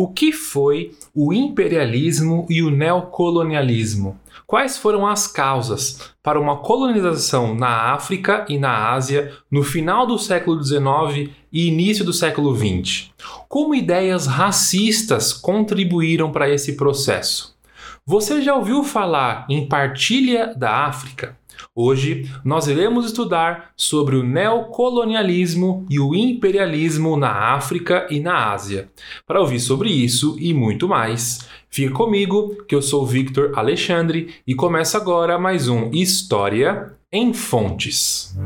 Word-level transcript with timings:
O 0.00 0.06
que 0.06 0.30
foi 0.30 0.92
o 1.12 1.32
imperialismo 1.32 2.46
e 2.48 2.62
o 2.62 2.70
neocolonialismo? 2.70 4.16
Quais 4.46 4.78
foram 4.78 5.04
as 5.04 5.26
causas 5.26 6.12
para 6.22 6.38
uma 6.38 6.58
colonização 6.58 7.52
na 7.52 7.92
África 7.94 8.46
e 8.48 8.58
na 8.58 8.92
Ásia 8.92 9.32
no 9.50 9.64
final 9.64 10.06
do 10.06 10.16
século 10.16 10.62
XIX 10.62 11.30
e 11.52 11.66
início 11.66 12.04
do 12.04 12.12
século 12.12 12.54
XX? 12.54 13.10
Como 13.48 13.74
ideias 13.74 14.28
racistas 14.28 15.32
contribuíram 15.32 16.30
para 16.30 16.48
esse 16.48 16.76
processo? 16.76 17.58
Você 18.06 18.40
já 18.40 18.54
ouviu 18.54 18.84
falar 18.84 19.46
em 19.50 19.66
partilha 19.66 20.54
da 20.56 20.86
África? 20.86 21.36
Hoje 21.74 22.30
nós 22.44 22.66
iremos 22.66 23.06
estudar 23.06 23.72
sobre 23.76 24.16
o 24.16 24.22
neocolonialismo 24.22 25.86
e 25.88 25.98
o 26.00 26.14
imperialismo 26.14 27.16
na 27.16 27.54
África 27.54 28.06
e 28.10 28.20
na 28.20 28.52
Ásia. 28.52 28.88
Para 29.26 29.40
ouvir 29.40 29.60
sobre 29.60 29.90
isso 29.90 30.36
e 30.38 30.52
muito 30.52 30.88
mais, 30.88 31.48
fique 31.70 31.92
comigo, 31.92 32.56
que 32.66 32.74
eu 32.74 32.82
sou 32.82 33.06
Victor 33.06 33.52
Alexandre 33.54 34.34
e 34.46 34.54
começa 34.54 34.98
agora 34.98 35.38
mais 35.38 35.68
um 35.68 35.90
História 35.92 36.92
em 37.12 37.32
Fontes. 37.32 38.36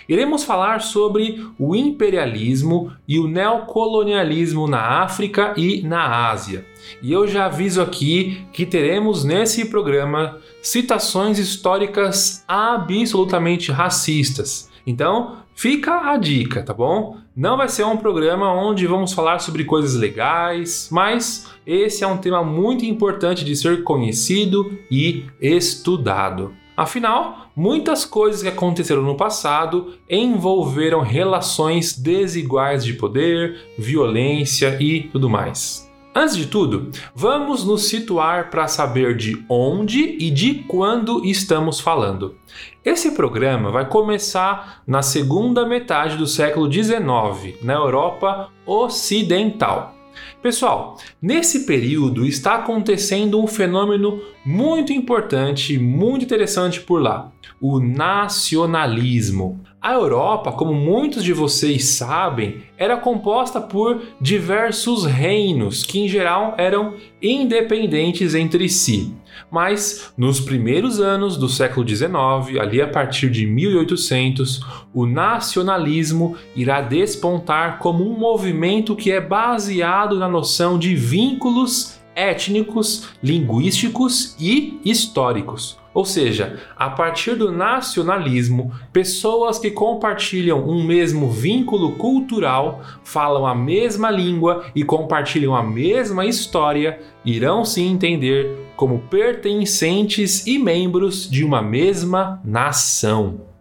Iremos 0.09 0.45
falar 0.45 0.81
sobre 0.81 1.47
o 1.59 1.75
imperialismo 1.75 2.93
e 3.07 3.19
o 3.19 3.27
neocolonialismo 3.27 4.67
na 4.67 5.03
África 5.03 5.55
e 5.57 5.83
na 5.83 6.29
Ásia. 6.31 6.65
E 7.03 7.13
eu 7.13 7.27
já 7.27 7.47
aviso 7.47 7.81
aqui 7.83 8.47
que 8.53 8.65
teremos 8.65 9.25
nesse 9.25 9.65
programa 9.67 10.39
citações 10.63 11.39
históricas 11.39 12.45
absolutamente 12.47 13.73
racistas. 13.73 14.71
Então, 14.87 15.39
fica 15.55 16.13
a 16.13 16.17
dica, 16.17 16.63
tá 16.63 16.73
bom? 16.73 17.17
Não 17.35 17.57
vai 17.57 17.69
ser 17.69 17.85
um 17.85 17.97
programa 17.97 18.53
onde 18.53 18.87
vamos 18.87 19.13
falar 19.13 19.41
sobre 19.41 19.65
coisas 19.65 19.95
legais, 19.95 20.89
mas 20.93 21.51
esse 21.67 22.05
é 22.05 22.07
um 22.07 22.17
tema 22.17 22.45
muito 22.45 22.85
importante 22.85 23.45
de 23.45 23.57
ser 23.57 23.83
conhecido 23.83 24.79
e 24.91 25.25
estudado. 25.41 26.55
Afinal, 26.77 27.46
muitas 27.57 28.05
coisas 28.05 28.43
que 28.43 28.49
aconteceram 28.49 29.01
no 29.03 29.17
passado 29.17 29.95
envolveram 30.09 31.01
relações 31.01 31.99
desiguais 31.99 32.85
de 32.85 32.93
poder, 32.93 33.59
violência 33.79 34.77
e 34.79 35.05
tudo 35.05 35.31
mais. 35.31 35.91
Antes 36.15 36.37
de 36.37 36.47
tudo, 36.47 36.91
vamos 37.15 37.65
nos 37.65 37.89
situar 37.89 38.51
para 38.51 38.69
saber 38.69 39.17
de 39.17 39.45
onde 39.51 40.17
e 40.19 40.31
de 40.31 40.65
quando 40.67 41.25
estamos 41.25 41.79
falando. 41.79 42.37
Esse 42.85 43.11
programa 43.11 43.71
vai 43.71 43.87
começar 43.87 44.83
na 44.87 45.03
segunda 45.03 45.67
metade 45.67 46.17
do 46.17 46.27
século 46.27 46.73
XIX, 46.73 47.63
na 47.63 47.75
Europa 47.75 48.49
Ocidental. 48.65 49.96
Pessoal, 50.43 50.97
nesse 51.21 51.67
período 51.67 52.25
está 52.25 52.57
acontecendo 52.57 53.43
um 53.43 53.47
fenômeno 53.47 54.21
muito 54.45 54.93
importante, 54.93 55.79
muito 55.79 56.25
interessante 56.25 56.81
por 56.81 57.01
lá: 57.03 57.33
o 57.61 57.81
nacionalismo. 57.81 59.61
A 59.87 59.93
Europa, 59.93 60.51
como 60.51 60.75
muitos 60.75 61.23
de 61.23 61.33
vocês 61.33 61.91
sabem, 61.91 62.63
era 62.77 62.97
composta 62.97 63.61
por 63.61 64.03
diversos 64.21 65.05
reinos 65.05 65.85
que, 65.85 66.01
em 66.01 66.09
geral, 66.09 66.57
eram 66.59 66.95
independentes 67.23 68.35
entre 68.35 68.69
si. 68.69 69.15
Mas 69.49 70.13
nos 70.19 70.41
primeiros 70.41 70.99
anos 70.99 71.37
do 71.37 71.49
século 71.49 71.87
XIX, 71.89 72.59
ali 72.61 72.83
a 72.83 72.89
partir 72.89 73.31
de 73.31 73.47
1800, 73.47 74.61
o 74.93 75.07
nacionalismo 75.07 76.37
irá 76.57 76.81
despontar 76.81 77.79
como 77.79 78.03
um 78.03 78.19
movimento 78.19 78.97
que 78.97 79.13
é 79.13 79.21
baseado 79.21 80.19
na 80.19 80.29
noção 80.29 80.81
de 80.81 80.97
vínculos 80.97 82.01
étnicos, 82.17 83.11
linguísticos 83.23 84.35
e 84.41 84.81
históricos. 84.85 85.79
Ou 85.97 86.05
seja, 86.05 86.59
a 86.77 86.91
partir 86.91 87.37
do 87.37 87.51
nacionalismo, 87.51 88.71
pessoas 88.93 89.59
que 89.59 89.71
compartilham 89.71 90.69
um 90.69 90.85
mesmo 90.85 91.31
vínculo 91.31 91.93
cultural, 91.93 92.83
falam 93.03 93.47
a 93.47 93.55
mesma 93.55 94.11
língua 94.11 94.67
e 94.75 94.85
compartilham 94.85 95.57
a 95.57 95.63
mesma 95.63 96.27
história, 96.27 97.01
irão 97.25 97.65
se 97.65 97.81
entender 97.81 98.75
como 98.77 98.99
pertencentes 99.09 100.47
e 100.47 100.59
membros 100.59 101.31
de 101.31 101.43
uma 101.43 101.63
mesma 101.63 102.43
nação. 102.45 103.56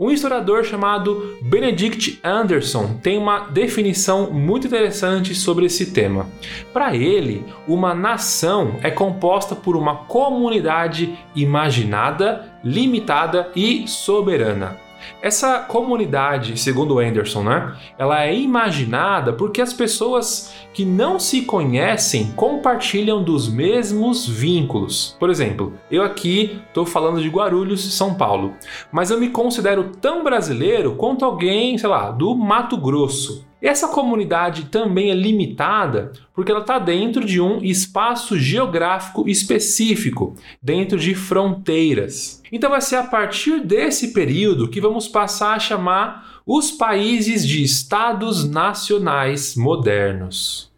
Um 0.00 0.10
historiador 0.10 0.64
chamado 0.64 1.36
Benedict 1.42 2.20
Anderson 2.24 2.98
tem 3.02 3.18
uma 3.18 3.40
definição 3.50 4.32
muito 4.32 4.66
interessante 4.66 5.34
sobre 5.34 5.66
esse 5.66 5.92
tema. 5.92 6.26
Para 6.72 6.96
ele, 6.96 7.44
uma 7.68 7.94
nação 7.94 8.76
é 8.82 8.90
composta 8.90 9.54
por 9.54 9.76
uma 9.76 9.96
comunidade 10.06 11.18
imaginada, 11.36 12.50
limitada 12.64 13.50
e 13.54 13.86
soberana. 13.86 14.89
Essa 15.22 15.60
comunidade, 15.60 16.58
segundo 16.58 16.98
Anderson, 16.98 17.42
né, 17.42 17.76
ela 17.98 18.24
é 18.24 18.34
imaginada 18.34 19.32
porque 19.32 19.60
as 19.60 19.72
pessoas 19.72 20.52
que 20.72 20.84
não 20.84 21.18
se 21.18 21.42
conhecem 21.42 22.32
compartilham 22.36 23.22
dos 23.22 23.48
mesmos 23.48 24.26
vínculos. 24.26 25.16
Por 25.18 25.30
exemplo, 25.30 25.74
eu 25.90 26.02
aqui 26.02 26.60
estou 26.68 26.86
falando 26.86 27.20
de 27.20 27.28
Guarulhos, 27.28 27.94
São 27.94 28.14
Paulo, 28.14 28.54
mas 28.90 29.10
eu 29.10 29.18
me 29.18 29.28
considero 29.28 29.92
tão 30.00 30.22
brasileiro 30.22 30.94
quanto 30.94 31.24
alguém, 31.24 31.76
sei 31.76 31.88
lá, 31.88 32.10
do 32.10 32.34
Mato 32.34 32.76
Grosso. 32.76 33.49
Essa 33.62 33.88
comunidade 33.88 34.66
também 34.66 35.10
é 35.10 35.14
limitada 35.14 36.12
porque 36.34 36.50
ela 36.50 36.62
está 36.62 36.78
dentro 36.78 37.24
de 37.24 37.40
um 37.40 37.62
espaço 37.62 38.38
geográfico 38.38 39.28
específico, 39.28 40.34
dentro 40.62 40.98
de 40.98 41.14
fronteiras. 41.14 42.42
Então 42.50 42.70
vai 42.70 42.80
ser 42.80 42.96
a 42.96 43.04
partir 43.04 43.60
desse 43.60 44.12
período 44.12 44.68
que 44.68 44.80
vamos 44.80 45.06
passar 45.06 45.54
a 45.54 45.58
chamar 45.58 46.40
os 46.46 46.70
países 46.70 47.46
de 47.46 47.62
estados 47.62 48.48
nacionais 48.48 49.54
modernos. 49.54 50.69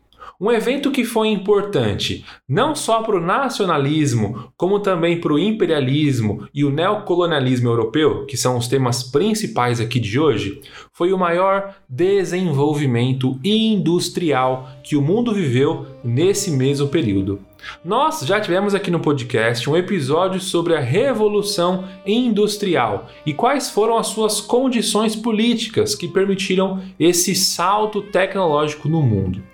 Um 0.43 0.51
evento 0.51 0.91
que 0.91 1.05
foi 1.05 1.29
importante 1.29 2.25
não 2.49 2.75
só 2.75 3.01
para 3.01 3.17
o 3.17 3.21
nacionalismo, 3.21 4.53
como 4.57 4.81
também 4.81 5.21
para 5.21 5.33
o 5.33 5.39
imperialismo 5.39 6.49
e 6.53 6.65
o 6.65 6.71
neocolonialismo 6.71 7.69
europeu, 7.69 8.27
que 8.27 8.37
são 8.37 8.57
os 8.57 8.67
temas 8.67 9.05
principais 9.05 9.79
aqui 9.79 10.01
de 10.01 10.19
hoje, 10.19 10.61
foi 10.93 11.13
o 11.13 11.19
maior 11.19 11.77
desenvolvimento 11.89 13.39
industrial 13.45 14.69
que 14.83 14.97
o 14.97 15.01
mundo 15.01 15.33
viveu 15.33 15.87
nesse 16.03 16.51
mesmo 16.51 16.89
período. 16.89 17.39
Nós 17.85 18.23
já 18.23 18.41
tivemos 18.41 18.75
aqui 18.75 18.91
no 18.91 18.99
podcast 18.99 19.71
um 19.71 19.77
episódio 19.77 20.41
sobre 20.41 20.75
a 20.75 20.81
Revolução 20.81 21.85
Industrial 22.05 23.07
e 23.25 23.33
quais 23.33 23.71
foram 23.71 23.97
as 23.97 24.09
suas 24.09 24.41
condições 24.41 25.15
políticas 25.15 25.95
que 25.95 26.09
permitiram 26.09 26.83
esse 26.99 27.33
salto 27.37 28.03
tecnológico 28.03 28.89
no 28.89 29.01
mundo. 29.01 29.52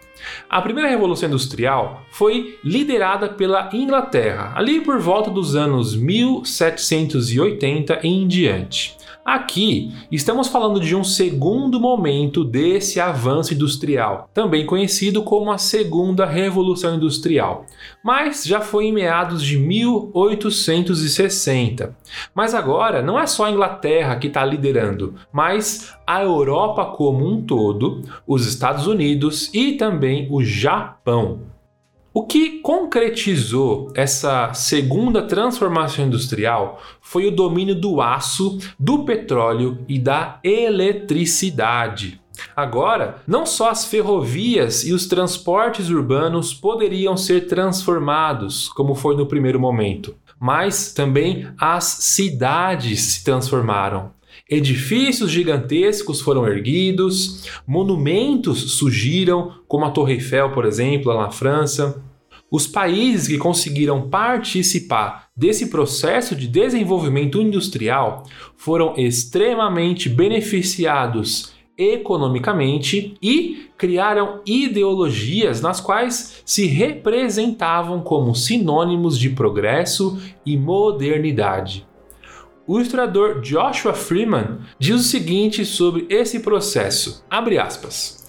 A 0.51 0.61
primeira 0.61 0.91
revolução 0.91 1.29
industrial 1.29 2.05
foi 2.11 2.59
liderada 2.65 3.29
pela 3.29 3.71
Inglaterra, 3.73 4.53
ali 4.55 4.81
por 4.81 5.01
volta 5.01 5.31
dos 5.31 5.55
anos 5.57 5.95
1780 5.95 8.01
em 8.03 8.27
diante. 8.27 8.98
Aqui 9.29 9.93
estamos 10.11 10.49
falando 10.49 10.81
de 10.81 10.97
um 10.97 11.05
segundo 11.05 11.79
momento 11.79 12.43
desse 12.43 12.99
avanço 12.99 13.53
industrial, 13.53 14.31
também 14.33 14.65
conhecido 14.65 15.23
como 15.23 15.53
a 15.53 15.59
Segunda 15.59 16.25
Revolução 16.25 16.95
Industrial, 16.95 17.67
mas 18.03 18.47
já 18.47 18.63
foi 18.63 18.87
em 18.87 18.93
meados 18.93 19.43
de 19.43 19.59
1860. 19.59 21.95
Mas 22.35 22.55
agora 22.55 23.03
não 23.03 23.21
é 23.21 23.27
só 23.27 23.45
a 23.45 23.51
Inglaterra 23.51 24.17
que 24.17 24.29
está 24.29 24.43
liderando, 24.43 25.17
mas 25.31 25.95
a 26.07 26.23
Europa 26.23 26.87
como 26.87 27.31
um 27.31 27.43
todo, 27.43 28.01
os 28.27 28.47
Estados 28.47 28.87
Unidos 28.87 29.53
e 29.53 29.73
também 29.73 30.27
o 30.31 30.43
Japão. 30.43 31.58
O 32.19 32.27
que 32.27 32.59
concretizou 32.59 33.93
essa 33.95 34.53
segunda 34.53 35.23
transformação 35.23 36.05
industrial 36.05 36.83
foi 37.01 37.29
o 37.29 37.31
domínio 37.31 37.77
do 37.77 38.01
aço, 38.01 38.59
do 38.77 39.05
petróleo 39.05 39.85
e 39.89 40.01
da 40.01 40.41
eletricidade. 40.43 42.21
Agora, 42.57 43.23
não 43.25 43.47
só 43.47 43.71
as 43.71 43.85
ferrovias 43.85 44.85
e 44.85 44.93
os 44.93 45.07
transportes 45.07 45.91
urbanos 45.91 46.53
poderiam 46.53 47.17
ser 47.17 47.47
transformados, 47.47 48.69
como 48.71 48.97
foi 48.97 49.17
no 49.17 49.27
primeiro 49.27 49.61
momento, 49.61 50.17
mas 50.41 50.93
também 50.93 51.47
as 51.57 51.85
cidades 51.85 53.01
se 53.01 53.23
transformaram. 53.23 54.11
Edifícios 54.51 55.31
gigantescos 55.31 56.21
foram 56.21 56.49
erguidos, 56.49 57.45
monumentos 57.65 58.73
surgiram, 58.73 59.53
como 59.69 59.85
a 59.85 59.91
Torre 59.91 60.15
Eiffel, 60.15 60.51
por 60.51 60.65
exemplo, 60.65 61.13
lá 61.13 61.23
na 61.23 61.31
França. 61.31 62.03
Os 62.51 62.67
países 62.67 63.29
que 63.29 63.37
conseguiram 63.37 64.09
participar 64.09 65.29
desse 65.37 65.67
processo 65.67 66.35
de 66.35 66.49
desenvolvimento 66.49 67.43
industrial 67.43 68.25
foram 68.57 68.95
extremamente 68.97 70.09
beneficiados 70.09 71.53
economicamente 71.79 73.15
e 73.23 73.69
criaram 73.79 74.41
ideologias 74.45 75.61
nas 75.61 75.81
quais 75.81 76.43
se 76.45 76.67
representavam 76.67 78.01
como 78.01 78.35
sinônimos 78.35 79.17
de 79.17 79.31
progresso 79.31 80.21
e 80.45 80.57
modernidade. 80.57 81.87
O 82.67 82.81
historiador 82.81 83.41
Joshua 83.41 83.95
Freeman 83.95 84.59
diz 84.79 84.97
o 84.97 85.05
seguinte 85.05 85.65
sobre 85.65 86.07
esse 86.11 86.41
processo, 86.41 87.25
abre 87.31 87.59
aspas. 87.59 88.28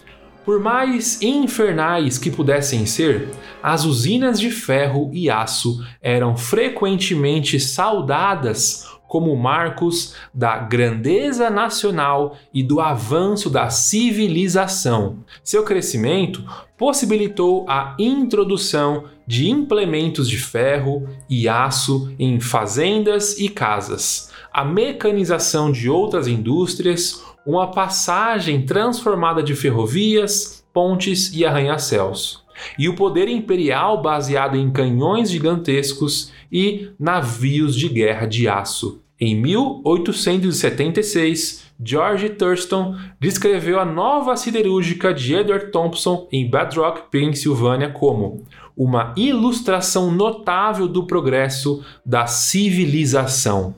Por 0.49 0.59
mais 0.59 1.21
infernais 1.21 2.17
que 2.17 2.31
pudessem 2.31 2.83
ser, 2.87 3.29
as 3.61 3.85
usinas 3.85 4.39
de 4.39 4.49
ferro 4.49 5.11
e 5.13 5.29
aço 5.29 5.79
eram 6.01 6.35
frequentemente 6.35 7.59
saudadas 7.59 8.89
como 9.07 9.35
marcos 9.35 10.15
da 10.33 10.57
grandeza 10.57 11.51
nacional 11.51 12.35
e 12.51 12.63
do 12.63 12.81
avanço 12.81 13.47
da 13.47 13.69
civilização. 13.69 15.19
Seu 15.43 15.63
crescimento 15.63 16.43
possibilitou 16.75 17.63
a 17.69 17.95
introdução 17.99 19.03
de 19.27 19.47
implementos 19.51 20.27
de 20.27 20.39
ferro 20.39 21.07
e 21.29 21.47
aço 21.47 22.11
em 22.17 22.39
fazendas 22.39 23.37
e 23.37 23.49
casas, 23.49 24.31
a 24.51 24.65
mecanização 24.65 25.71
de 25.71 25.87
outras 25.87 26.27
indústrias, 26.27 27.23
uma 27.45 27.71
passagem 27.71 28.65
transformada 28.65 29.41
de 29.41 29.55
ferrovias, 29.55 30.65
pontes 30.73 31.33
e 31.33 31.45
arranha-céus, 31.45 32.43
e 32.77 32.89
o 32.89 32.95
poder 32.95 33.27
imperial 33.27 34.01
baseado 34.01 34.55
em 34.55 34.71
canhões 34.71 35.31
gigantescos 35.31 36.31
e 36.51 36.89
navios 36.99 37.75
de 37.75 37.89
guerra 37.89 38.25
de 38.25 38.47
aço. 38.47 39.01
Em 39.19 39.35
1876, 39.35 41.65
George 41.83 42.29
Thurston 42.29 42.95
descreveu 43.19 43.79
a 43.79 43.85
nova 43.85 44.37
siderúrgica 44.37 45.13
de 45.13 45.35
Edward 45.35 45.71
Thompson 45.71 46.27
em 46.31 46.49
Bedrock, 46.49 47.11
Pensilvânia, 47.11 47.89
como 47.89 48.45
uma 48.77 49.13
ilustração 49.17 50.09
notável 50.09 50.87
do 50.87 51.05
progresso 51.05 51.83
da 52.05 52.27
civilização. 52.27 53.75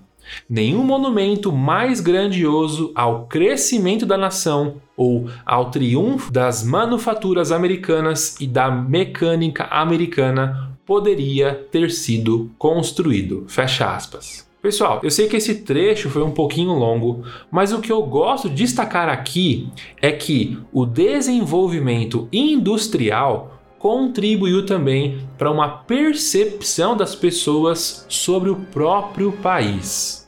Nenhum 0.50 0.84
monumento 0.84 1.52
mais 1.52 2.00
grandioso 2.00 2.92
ao 2.96 3.26
crescimento 3.28 4.06
da 4.06 4.18
nação 4.18 4.76
ou 4.96 5.28
ao 5.46 5.72
triunfo 5.72 6.32
das 6.32 6.64
manufaturas 6.64 7.52
americanas 7.52 8.40
e 8.40 8.48
da 8.48 8.70
mecânica 8.70 9.66
americana 9.66 10.72
poderia 10.86 11.68
ter 11.72 11.90
sido 11.90 12.52
construído. 12.58 13.46
Fecha 13.48 13.96
aspas. 13.96 14.50
Pessoal, 14.62 15.00
eu 15.02 15.10
sei 15.10 15.28
que 15.28 15.38
esse 15.38 15.64
trecho 15.64 16.08
foi 16.08 16.22
um 16.22 16.30
pouquinho 16.30 16.74
longo, 16.74 17.24
mas 17.50 17.74
o 17.74 17.82
que 17.82 17.92
eu 17.92 18.04
gosto 18.04 18.48
de 18.48 18.58
destacar 18.58 19.10
aqui 19.10 19.70
é 20.00 20.12
que 20.12 20.60
o 20.72 20.86
desenvolvimento 20.86 22.28
industrial 22.32 23.60
contribuiu 23.80 24.64
também 24.64 25.28
para 25.36 25.50
uma 25.50 25.68
percepção 25.68 26.96
das 26.96 27.16
pessoas 27.16 28.06
sobre 28.08 28.52
o 28.52 28.56
próprio 28.56 29.32
país. 29.32 30.21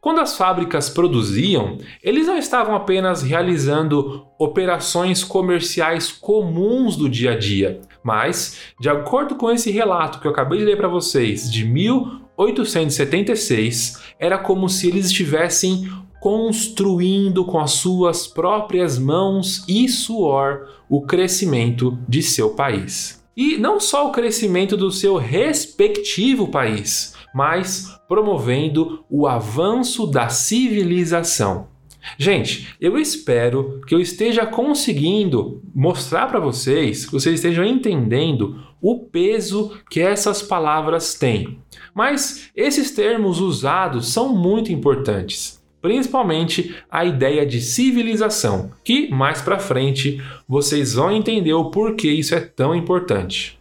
Quando 0.00 0.20
as 0.20 0.36
fábricas 0.36 0.88
produziam, 0.88 1.78
eles 2.02 2.26
não 2.26 2.38
estavam 2.38 2.74
apenas 2.74 3.22
realizando 3.22 4.26
operações 4.38 5.22
comerciais 5.24 6.12
comuns 6.12 6.96
do 6.96 7.08
dia 7.08 7.32
a 7.32 7.38
dia, 7.38 7.80
mas, 8.02 8.60
de 8.80 8.88
acordo 8.88 9.36
com 9.36 9.50
esse 9.50 9.70
relato 9.70 10.20
que 10.20 10.26
eu 10.26 10.30
acabei 10.30 10.58
de 10.58 10.64
ler 10.64 10.76
para 10.76 10.88
vocês, 10.88 11.50
de 11.50 11.64
1876, 11.64 14.02
era 14.18 14.38
como 14.38 14.68
se 14.68 14.88
eles 14.88 15.06
estivessem 15.06 15.88
construindo 16.20 17.44
com 17.44 17.58
as 17.58 17.72
suas 17.72 18.26
próprias 18.26 18.98
mãos 18.98 19.64
e 19.68 19.88
suor 19.88 20.68
o 20.88 21.02
crescimento 21.02 21.98
de 22.08 22.22
seu 22.22 22.50
país. 22.50 23.24
E 23.36 23.58
não 23.58 23.78
só 23.78 24.08
o 24.08 24.12
crescimento 24.12 24.76
do 24.76 24.90
seu 24.90 25.16
respectivo 25.16 26.48
país, 26.48 27.14
mas 27.34 27.95
promovendo 28.08 29.04
o 29.10 29.26
avanço 29.26 30.06
da 30.06 30.28
civilização. 30.28 31.68
Gente, 32.16 32.74
eu 32.80 32.96
espero 32.96 33.80
que 33.86 33.94
eu 33.94 34.00
esteja 34.00 34.46
conseguindo 34.46 35.60
mostrar 35.74 36.26
para 36.26 36.38
vocês, 36.38 37.04
que 37.04 37.12
vocês 37.12 37.34
estejam 37.36 37.64
entendendo 37.64 38.62
o 38.80 39.00
peso 39.00 39.76
que 39.90 40.00
essas 40.00 40.40
palavras 40.42 41.14
têm. 41.14 41.58
Mas 41.94 42.50
esses 42.54 42.92
termos 42.92 43.40
usados 43.40 44.12
são 44.12 44.34
muito 44.34 44.70
importantes, 44.72 45.60
principalmente 45.82 46.76
a 46.90 47.04
ideia 47.04 47.44
de 47.44 47.60
civilização, 47.60 48.70
que 48.84 49.10
mais 49.10 49.42
para 49.42 49.58
frente 49.58 50.22
vocês 50.48 50.94
vão 50.94 51.10
entender 51.10 51.54
o 51.54 51.70
porquê 51.70 52.10
isso 52.10 52.34
é 52.34 52.40
tão 52.40 52.74
importante. 52.74 53.58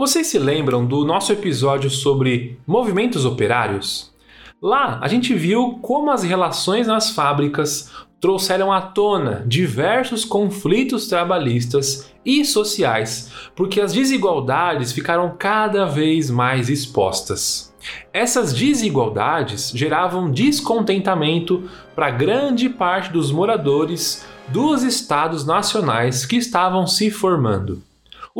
Vocês 0.00 0.28
se 0.28 0.38
lembram 0.38 0.86
do 0.86 1.04
nosso 1.04 1.30
episódio 1.30 1.90
sobre 1.90 2.58
movimentos 2.66 3.26
operários? 3.26 4.10
Lá 4.58 4.98
a 5.02 5.06
gente 5.06 5.34
viu 5.34 5.78
como 5.82 6.10
as 6.10 6.22
relações 6.22 6.86
nas 6.86 7.10
fábricas 7.10 7.92
trouxeram 8.18 8.72
à 8.72 8.80
tona 8.80 9.44
diversos 9.46 10.24
conflitos 10.24 11.06
trabalhistas 11.06 12.10
e 12.24 12.46
sociais, 12.46 13.30
porque 13.54 13.78
as 13.78 13.92
desigualdades 13.92 14.90
ficaram 14.90 15.36
cada 15.38 15.84
vez 15.84 16.30
mais 16.30 16.70
expostas. 16.70 17.70
Essas 18.10 18.54
desigualdades 18.54 19.70
geravam 19.74 20.30
descontentamento 20.30 21.68
para 21.94 22.10
grande 22.10 22.70
parte 22.70 23.12
dos 23.12 23.30
moradores 23.30 24.26
dos 24.48 24.82
estados 24.82 25.44
nacionais 25.44 26.24
que 26.24 26.36
estavam 26.36 26.86
se 26.86 27.10
formando. 27.10 27.82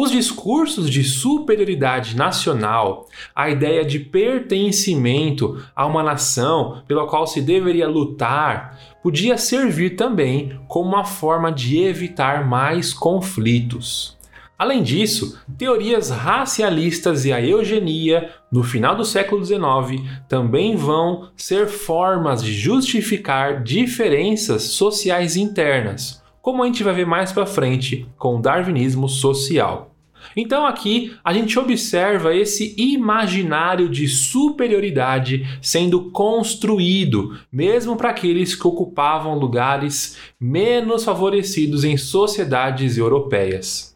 Os 0.02 0.10
discursos 0.10 0.88
de 0.88 1.04
superioridade 1.04 2.16
nacional, 2.16 3.06
a 3.36 3.50
ideia 3.50 3.84
de 3.84 3.98
pertencimento 3.98 5.62
a 5.76 5.84
uma 5.84 6.02
nação 6.02 6.82
pela 6.88 7.06
qual 7.06 7.26
se 7.26 7.42
deveria 7.42 7.86
lutar, 7.86 8.78
podia 9.02 9.36
servir 9.36 9.96
também 9.96 10.58
como 10.66 10.88
uma 10.88 11.04
forma 11.04 11.52
de 11.52 11.82
evitar 11.82 12.48
mais 12.48 12.94
conflitos. 12.94 14.16
Além 14.58 14.82
disso, 14.82 15.38
teorias 15.58 16.08
racialistas 16.08 17.26
e 17.26 17.32
a 17.34 17.42
eugenia 17.42 18.30
no 18.50 18.62
final 18.62 18.96
do 18.96 19.04
século 19.04 19.44
XIX 19.44 20.02
também 20.26 20.76
vão 20.76 21.28
ser 21.36 21.68
formas 21.68 22.42
de 22.42 22.54
justificar 22.54 23.62
diferenças 23.62 24.62
sociais 24.62 25.36
internas, 25.36 26.22
como 26.40 26.62
a 26.62 26.66
gente 26.66 26.82
vai 26.82 26.94
ver 26.94 27.06
mais 27.06 27.32
para 27.32 27.44
frente 27.44 28.08
com 28.16 28.36
o 28.36 28.40
darwinismo 28.40 29.06
social. 29.06 29.89
Então 30.36 30.66
aqui 30.66 31.14
a 31.24 31.32
gente 31.32 31.58
observa 31.58 32.34
esse 32.34 32.74
imaginário 32.78 33.88
de 33.88 34.06
superioridade 34.08 35.46
sendo 35.60 36.10
construído, 36.10 37.38
mesmo 37.52 37.96
para 37.96 38.10
aqueles 38.10 38.54
que 38.54 38.66
ocupavam 38.66 39.38
lugares 39.38 40.16
menos 40.38 41.04
favorecidos 41.04 41.84
em 41.84 41.96
sociedades 41.96 42.96
europeias. 42.96 43.90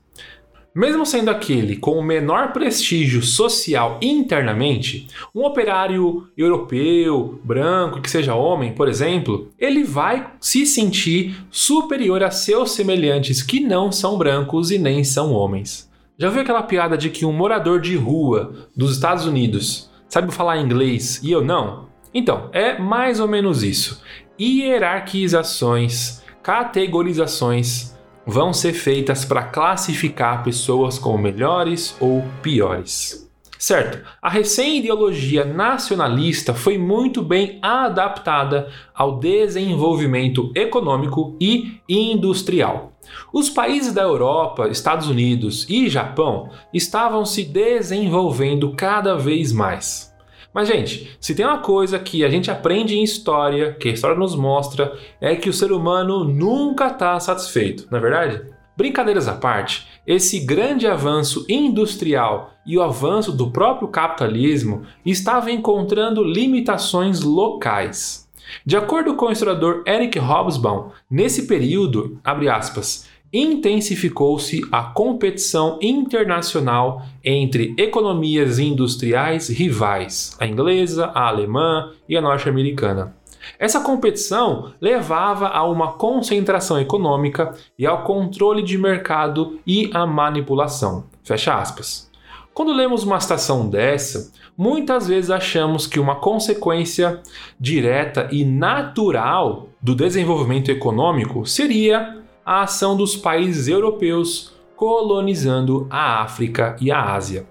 Mesmo 0.75 1.07
sendo 1.07 1.31
aquele 1.31 1.77
com 1.77 1.93
o 1.93 2.03
menor 2.03 2.53
prestígio 2.53 3.23
social 3.23 3.97
internamente, 4.03 5.07
um 5.33 5.45
operário 5.45 6.27
europeu, 6.37 7.39
branco, 7.45 8.01
que 8.01 8.11
seja 8.11 8.35
homem, 8.35 8.73
por 8.73 8.89
exemplo, 8.89 9.51
ele 9.57 9.85
vai 9.85 10.33
se 10.41 10.67
sentir 10.67 11.37
superior 11.49 12.25
a 12.25 12.33
seus 12.33 12.73
semelhantes 12.73 13.41
que 13.41 13.61
não 13.61 13.93
são 13.93 14.19
brancos 14.19 14.73
e 14.73 14.79
nem 14.79 15.05
são 15.05 15.33
homens. 15.33 15.89
Já 16.17 16.31
viu 16.31 16.43
aquela 16.43 16.63
piada 16.63 16.97
de 16.97 17.11
que 17.11 17.27
um 17.27 17.33
morador 17.33 17.81
de 17.81 17.97
rua 17.97 18.69
dos 18.77 18.93
Estados 18.93 19.27
Unidos 19.27 19.91
sabe 20.09 20.33
falar 20.33 20.59
inglês 20.59 21.21
e 21.25 21.33
eu 21.33 21.45
não? 21.45 21.89
Então, 22.13 22.49
é 22.53 22.79
mais 22.79 23.19
ou 23.19 23.27
menos 23.27 23.65
isso. 23.65 24.01
Hierarquizações, 24.41 26.23
categorizações 26.41 27.99
vão 28.25 28.53
ser 28.53 28.75
feitas 28.75 29.25
para 29.25 29.43
classificar 29.43 30.45
pessoas 30.45 31.01
como 31.01 31.19
melhores 31.19 31.97
ou 31.99 32.23
piores. 32.41 33.29
Certo, 33.59 34.07
a 34.23 34.29
recém-ideologia 34.29 35.45
nacionalista 35.45 36.55
foi 36.55 36.79
muito 36.79 37.23
bem 37.23 37.59
adaptada 37.61 38.69
ao 38.95 39.19
desenvolvimento 39.19 40.53
econômico 40.55 41.37
e 41.41 41.81
industrial. 41.89 42.94
Os 43.33 43.51
países 43.51 43.93
da 43.93 44.03
Europa, 44.03 44.69
Estados 44.69 45.09
Unidos 45.09 45.69
e 45.69 45.89
Japão 45.89 46.51
estavam 46.73 47.25
se 47.25 47.45
desenvolvendo 47.45 48.75
cada 48.75 49.17
vez 49.17 49.53
mais. 49.53 50.15
Mas, 50.55 50.69
gente, 50.69 51.17
se 51.21 51.35
tem 51.35 51.45
uma 51.45 51.59
coisa 51.59 51.99
que 51.99 52.25
a 52.25 52.29
gente 52.29 52.49
aprende 52.49 52.97
em 52.97 53.03
história, 53.03 53.73
que 53.73 53.89
a 53.89 53.93
história 53.93 54.17
nos 54.17 54.37
mostra, 54.37 54.97
é 55.21 55.35
que 55.35 55.49
o 55.49 55.53
ser 55.53 55.73
humano 55.73 56.23
nunca 56.23 56.87
está 56.87 57.19
satisfeito, 57.19 57.89
não 57.91 57.99
é 57.99 58.01
verdade? 58.01 58.43
Brincadeiras 58.77 59.27
à 59.27 59.35
parte, 59.35 59.87
esse 60.07 60.41
grande 60.41 60.87
avanço 60.87 61.45
industrial 61.49 62.53
e 62.67 62.77
o 62.79 62.83
avanço 62.83 63.33
do 63.33 63.51
próprio 63.51 63.89
capitalismo 63.89 64.83
estava 65.05 65.51
encontrando 65.51 66.23
limitações 66.23 67.21
locais. 67.21 68.24
De 68.65 68.77
acordo 68.77 69.15
com 69.15 69.27
o 69.27 69.33
historiador 69.33 69.83
Eric 69.87 70.19
Hobsbawm, 70.19 70.91
nesse 71.11 71.47
período, 71.47 72.21
aspas, 72.25 73.09
intensificou-se 73.33 74.63
a 74.71 74.83
competição 74.83 75.79
internacional 75.83 77.03
entre 77.25 77.75
economias 77.77 78.61
industriais 78.61 79.49
rivais, 79.49 80.37
a 80.39 80.47
inglesa, 80.47 81.07
a 81.07 81.27
alemã 81.27 81.91
e 82.09 82.17
a 82.17 82.21
norte-americana. 82.21 83.17
Essa 83.59 83.81
competição 83.81 84.73
levava 84.81 85.49
a 85.49 85.65
uma 85.65 85.93
concentração 85.93 86.81
econômica 86.81 87.53
e 87.79 87.85
ao 87.85 88.05
controle 88.05 88.63
de 88.63 88.79
mercado 88.79 89.59
e 89.67 89.91
à 89.93 90.07
manipulação. 90.07 91.05
Fecha 91.23 91.59
aspas. 91.59 92.11
Quando 92.55 92.73
lemos 92.73 93.03
uma 93.03 93.19
citação 93.19 93.69
dessa, 93.69 94.33
muitas 94.57 95.09
vezes 95.09 95.31
achamos 95.31 95.87
que 95.87 95.99
uma 95.99 96.17
consequência 96.17 97.21
direta 97.59 98.29
e 98.31 98.45
natural 98.45 99.69
do 99.81 99.95
desenvolvimento 99.95 100.71
econômico 100.71 101.47
seria 101.47 102.23
a 102.45 102.63
ação 102.63 102.97
dos 102.97 103.17
países 103.17 103.69
europeus 103.69 104.53
colonizando 104.77 105.87
a 105.91 106.23
África 106.23 106.77
e 106.81 106.91
a 106.91 107.15
Ásia. 107.15 107.47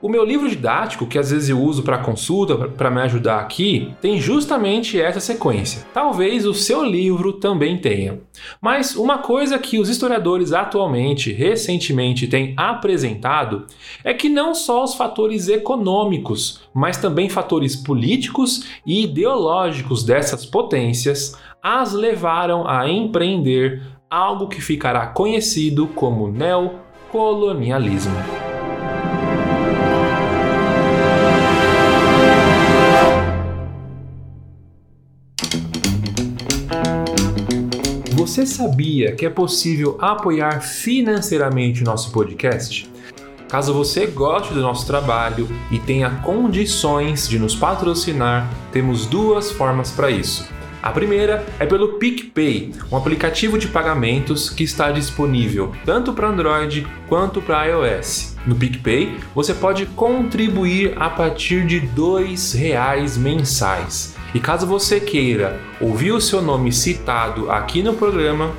O 0.00 0.08
meu 0.08 0.24
livro 0.24 0.48
didático, 0.48 1.08
que 1.08 1.18
às 1.18 1.32
vezes 1.32 1.48
eu 1.48 1.60
uso 1.60 1.82
para 1.82 1.98
consulta, 1.98 2.68
para 2.68 2.88
me 2.88 3.00
ajudar 3.00 3.40
aqui, 3.40 3.92
tem 4.00 4.20
justamente 4.20 5.00
essa 5.00 5.18
sequência. 5.18 5.84
Talvez 5.92 6.46
o 6.46 6.54
seu 6.54 6.84
livro 6.84 7.32
também 7.32 7.80
tenha. 7.80 8.20
Mas 8.62 8.94
uma 8.94 9.18
coisa 9.18 9.58
que 9.58 9.76
os 9.76 9.88
historiadores 9.88 10.52
atualmente, 10.52 11.32
recentemente, 11.32 12.28
têm 12.28 12.54
apresentado 12.56 13.66
é 14.04 14.14
que 14.14 14.28
não 14.28 14.54
só 14.54 14.84
os 14.84 14.94
fatores 14.94 15.48
econômicos, 15.48 16.60
mas 16.72 16.96
também 16.96 17.28
fatores 17.28 17.74
políticos 17.74 18.68
e 18.86 19.02
ideológicos 19.02 20.04
dessas 20.04 20.46
potências 20.46 21.36
as 21.60 21.92
levaram 21.92 22.68
a 22.68 22.88
empreender 22.88 23.82
algo 24.08 24.46
que 24.46 24.60
ficará 24.60 25.08
conhecido 25.08 25.88
como 25.88 26.30
neocolonialismo. 26.30 28.47
Você 38.28 38.44
sabia 38.44 39.12
que 39.12 39.24
é 39.24 39.30
possível 39.30 39.96
apoiar 39.98 40.60
financeiramente 40.60 41.80
o 41.80 41.84
nosso 41.86 42.12
podcast? 42.12 42.86
Caso 43.48 43.72
você 43.72 44.06
goste 44.06 44.52
do 44.52 44.60
nosso 44.60 44.86
trabalho 44.86 45.48
e 45.70 45.78
tenha 45.78 46.10
condições 46.10 47.26
de 47.26 47.38
nos 47.38 47.56
patrocinar, 47.56 48.46
temos 48.70 49.06
duas 49.06 49.50
formas 49.50 49.90
para 49.90 50.10
isso. 50.10 50.46
A 50.82 50.90
primeira 50.90 51.42
é 51.58 51.64
pelo 51.64 51.94
PicPay, 51.94 52.74
um 52.92 52.98
aplicativo 52.98 53.58
de 53.58 53.68
pagamentos 53.68 54.50
que 54.50 54.62
está 54.62 54.92
disponível 54.92 55.72
tanto 55.86 56.12
para 56.12 56.28
Android 56.28 56.86
quanto 57.08 57.40
para 57.40 57.64
iOS. 57.64 58.36
No 58.46 58.54
PicPay, 58.54 59.16
você 59.34 59.54
pode 59.54 59.86
contribuir 59.86 60.92
a 60.98 61.08
partir 61.08 61.66
de 61.66 61.78
R$ 61.78 61.88
2,00 61.96 63.16
mensais. 63.16 64.17
E 64.34 64.40
caso 64.40 64.66
você 64.66 65.00
queira 65.00 65.58
ouvir 65.80 66.12
o 66.12 66.20
seu 66.20 66.42
nome 66.42 66.70
citado 66.70 67.50
aqui 67.50 67.82
no 67.82 67.94
programa, 67.94 68.52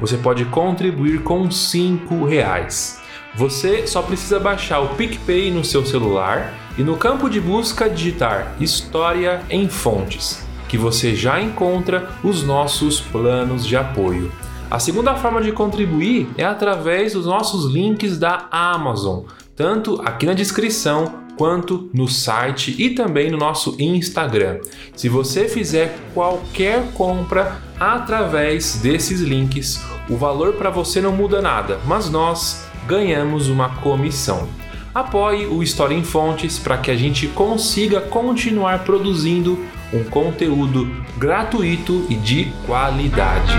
você 0.00 0.16
pode 0.16 0.44
contribuir 0.44 1.22
com 1.22 1.50
cinco 1.50 2.24
reais. 2.24 3.00
Você 3.34 3.86
só 3.86 4.00
precisa 4.00 4.38
baixar 4.38 4.80
o 4.80 4.94
PicPay 4.94 5.50
no 5.50 5.64
seu 5.64 5.84
celular 5.84 6.54
e 6.76 6.82
no 6.82 6.96
campo 6.96 7.28
de 7.28 7.40
busca 7.40 7.90
digitar 7.90 8.54
História 8.60 9.42
em 9.50 9.68
Fontes, 9.68 10.46
que 10.68 10.78
você 10.78 11.14
já 11.14 11.40
encontra 11.40 12.08
os 12.22 12.42
nossos 12.42 13.00
planos 13.00 13.66
de 13.66 13.76
apoio. 13.76 14.32
A 14.70 14.78
segunda 14.78 15.16
forma 15.16 15.40
de 15.40 15.50
contribuir 15.50 16.28
é 16.36 16.44
através 16.44 17.14
dos 17.14 17.26
nossos 17.26 17.72
links 17.72 18.18
da 18.18 18.46
Amazon, 18.50 19.24
tanto 19.56 20.00
aqui 20.04 20.26
na 20.26 20.34
descrição 20.34 21.26
quanto 21.38 21.88
no 21.94 22.08
site 22.08 22.74
e 22.76 22.90
também 22.90 23.30
no 23.30 23.38
nosso 23.38 23.76
Instagram. 23.78 24.58
Se 24.94 25.08
você 25.08 25.48
fizer 25.48 25.96
qualquer 26.12 26.92
compra 26.92 27.62
através 27.78 28.80
desses 28.82 29.20
links, 29.20 29.80
o 30.10 30.16
valor 30.16 30.54
para 30.54 30.68
você 30.68 31.00
não 31.00 31.12
muda 31.12 31.40
nada, 31.40 31.78
mas 31.86 32.10
nós 32.10 32.66
ganhamos 32.86 33.48
uma 33.48 33.76
comissão. 33.76 34.48
Apoie 34.94 35.46
o 35.46 35.62
História 35.62 35.94
em 35.94 36.02
Fontes 36.02 36.58
para 36.58 36.76
que 36.78 36.90
a 36.90 36.96
gente 36.96 37.28
consiga 37.28 38.00
continuar 38.00 38.84
produzindo 38.84 39.58
um 39.92 40.02
conteúdo 40.02 40.90
gratuito 41.16 42.04
e 42.10 42.16
de 42.16 42.52
qualidade. 42.66 43.52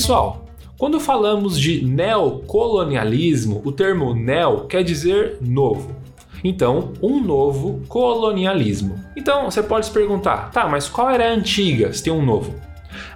Pessoal, 0.00 0.46
quando 0.78 0.98
falamos 0.98 1.60
de 1.60 1.84
neocolonialismo, 1.84 3.60
o 3.66 3.70
termo 3.70 4.14
neo 4.14 4.64
quer 4.64 4.82
dizer 4.82 5.36
novo. 5.42 5.94
Então, 6.42 6.94
um 7.02 7.22
novo 7.22 7.82
colonialismo. 7.86 8.98
Então, 9.14 9.50
você 9.50 9.62
pode 9.62 9.84
se 9.84 9.92
perguntar, 9.92 10.50
tá, 10.52 10.66
mas 10.66 10.88
qual 10.88 11.10
era 11.10 11.28
a 11.28 11.34
antiga 11.34 11.92
se 11.92 12.02
tem 12.02 12.10
um 12.10 12.24
novo? 12.24 12.54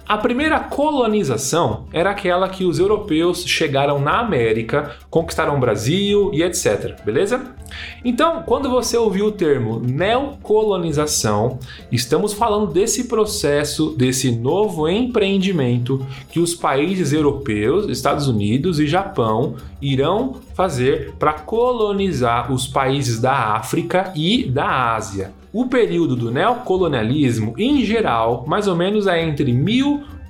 A 0.07 0.19
primeira 0.19 0.59
colonização 0.59 1.85
era 1.91 2.11
aquela 2.11 2.47
que 2.47 2.63
os 2.63 2.77
europeus 2.77 3.43
chegaram 3.43 3.99
na 3.99 4.19
América, 4.19 4.95
conquistaram 5.09 5.57
o 5.57 5.59
Brasil 5.59 6.29
e 6.31 6.43
etc. 6.43 7.01
Beleza? 7.03 7.55
Então, 8.03 8.43
quando 8.45 8.69
você 8.69 8.95
ouviu 8.95 9.25
o 9.25 9.31
termo 9.31 9.79
neocolonização, 9.79 11.57
estamos 11.91 12.33
falando 12.33 12.71
desse 12.71 13.05
processo, 13.05 13.95
desse 13.97 14.31
novo 14.31 14.87
empreendimento 14.87 16.05
que 16.29 16.39
os 16.39 16.53
países 16.53 17.11
europeus, 17.11 17.89
Estados 17.89 18.27
Unidos 18.27 18.79
e 18.79 18.85
Japão 18.85 19.55
irão 19.81 20.35
fazer 20.53 21.15
para 21.17 21.33
colonizar 21.33 22.53
os 22.53 22.67
países 22.67 23.19
da 23.19 23.55
África 23.55 24.13
e 24.15 24.43
da 24.43 24.93
Ásia. 24.93 25.33
O 25.57 25.67
período 25.67 26.17
do 26.17 26.31
neocolonialismo, 26.31 27.53
em 27.57 27.81
geral, 27.85 28.43
mais 28.45 28.67
ou 28.67 28.75
menos 28.75 29.07
é 29.07 29.23
entre 29.23 29.53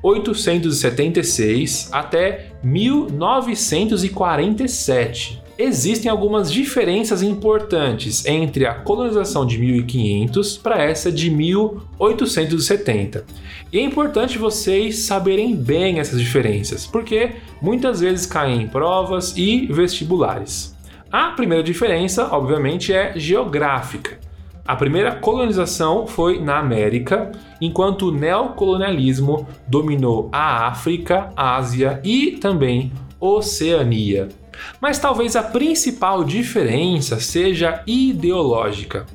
1876 0.05 1.89
até 1.91 2.51
1947 2.63 5.43
existem 5.57 6.11
algumas 6.11 6.51
diferenças 6.51 7.23
importantes 7.23 8.25
entre 8.25 8.65
a 8.65 8.73
colonização 8.73 9.45
de 9.45 9.57
1500 9.57 10.57
para 10.57 10.83
essa 10.83 11.09
de 11.11 11.29
1870. 11.29 13.25
E 13.71 13.79
é 13.79 13.81
importante 13.81 14.37
vocês 14.37 14.99
saberem 14.99 15.55
bem 15.55 15.99
essas 15.99 16.19
diferenças, 16.19 16.85
porque 16.85 17.31
muitas 17.61 18.01
vezes 18.01 18.25
caem 18.25 18.63
em 18.63 18.67
provas 18.67 19.33
e 19.37 19.67
vestibulares. 19.67 20.75
A 21.11 21.29
primeira 21.31 21.63
diferença, 21.63 22.27
obviamente, 22.31 22.93
é 22.93 23.13
geográfica. 23.15 24.19
A 24.67 24.75
primeira 24.75 25.13
colonização 25.13 26.07
foi 26.07 26.39
na 26.39 26.57
América, 26.57 27.31
enquanto 27.61 28.07
o 28.07 28.11
neocolonialismo 28.11 29.47
dominou 29.67 30.27
a 30.31 30.67
África, 30.67 31.29
Ásia 31.35 32.01
e 32.03 32.31
também 32.31 32.91
Oceania. 33.19 34.27
Mas 34.81 34.97
talvez 34.97 35.35
a 35.35 35.43
principal 35.43 36.23
diferença 36.23 37.19
seja 37.19 37.83
ideológica. 37.85 39.05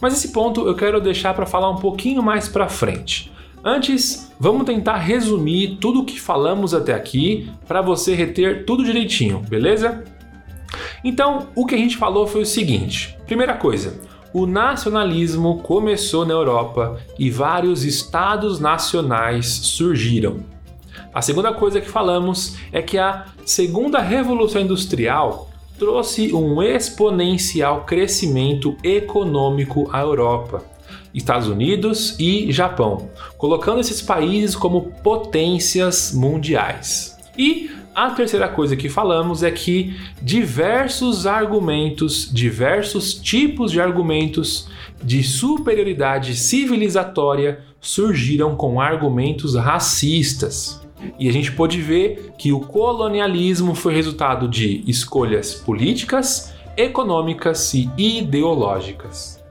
Mas 0.00 0.14
esse 0.14 0.28
ponto 0.28 0.64
eu 0.68 0.76
quero 0.76 1.00
deixar 1.00 1.34
para 1.34 1.44
falar 1.44 1.70
um 1.70 1.78
pouquinho 1.78 2.22
mais 2.22 2.48
para 2.48 2.68
frente. 2.68 3.32
Antes, 3.64 4.32
vamos 4.38 4.64
tentar 4.64 4.98
resumir 4.98 5.78
tudo 5.80 6.02
o 6.02 6.04
que 6.04 6.20
falamos 6.20 6.72
até 6.72 6.94
aqui 6.94 7.50
para 7.66 7.82
você 7.82 8.14
reter 8.14 8.64
tudo 8.64 8.84
direitinho, 8.84 9.40
beleza? 9.40 10.04
Então, 11.02 11.48
o 11.56 11.66
que 11.66 11.74
a 11.74 11.78
gente 11.78 11.96
falou 11.96 12.28
foi 12.28 12.42
o 12.42 12.46
seguinte: 12.46 13.16
primeira 13.26 13.54
coisa, 13.54 14.00
o 14.34 14.46
nacionalismo 14.46 15.58
começou 15.58 16.26
na 16.26 16.34
Europa 16.34 17.00
e 17.16 17.30
vários 17.30 17.84
estados 17.84 18.58
nacionais 18.58 19.46
surgiram. 19.46 20.40
A 21.14 21.22
segunda 21.22 21.52
coisa 21.52 21.80
que 21.80 21.88
falamos 21.88 22.56
é 22.72 22.82
que 22.82 22.98
a 22.98 23.26
segunda 23.46 24.00
revolução 24.00 24.60
industrial 24.60 25.48
trouxe 25.78 26.34
um 26.34 26.60
exponencial 26.60 27.84
crescimento 27.84 28.76
econômico 28.82 29.88
à 29.92 30.00
Europa, 30.00 30.64
Estados 31.14 31.46
Unidos 31.46 32.16
e 32.18 32.50
Japão, 32.50 33.08
colocando 33.38 33.80
esses 33.80 34.02
países 34.02 34.56
como 34.56 34.92
potências 35.04 36.12
mundiais. 36.12 37.16
E 37.38 37.70
a 37.94 38.10
terceira 38.10 38.48
coisa 38.48 38.74
que 38.74 38.88
falamos 38.88 39.42
é 39.42 39.50
que 39.50 39.96
diversos 40.20 41.26
argumentos, 41.26 42.28
diversos 42.32 43.14
tipos 43.14 43.70
de 43.70 43.80
argumentos 43.80 44.68
de 45.02 45.22
superioridade 45.22 46.34
civilizatória 46.34 47.60
surgiram 47.80 48.56
com 48.56 48.80
argumentos 48.80 49.54
racistas. 49.54 50.80
E 51.18 51.28
a 51.28 51.32
gente 51.32 51.52
pôde 51.52 51.80
ver 51.80 52.32
que 52.38 52.52
o 52.52 52.60
colonialismo 52.60 53.74
foi 53.74 53.94
resultado 53.94 54.48
de 54.48 54.82
escolhas 54.86 55.54
políticas, 55.54 56.52
econômicas 56.76 57.74
e 57.74 57.90
ideológicas. 57.96 59.44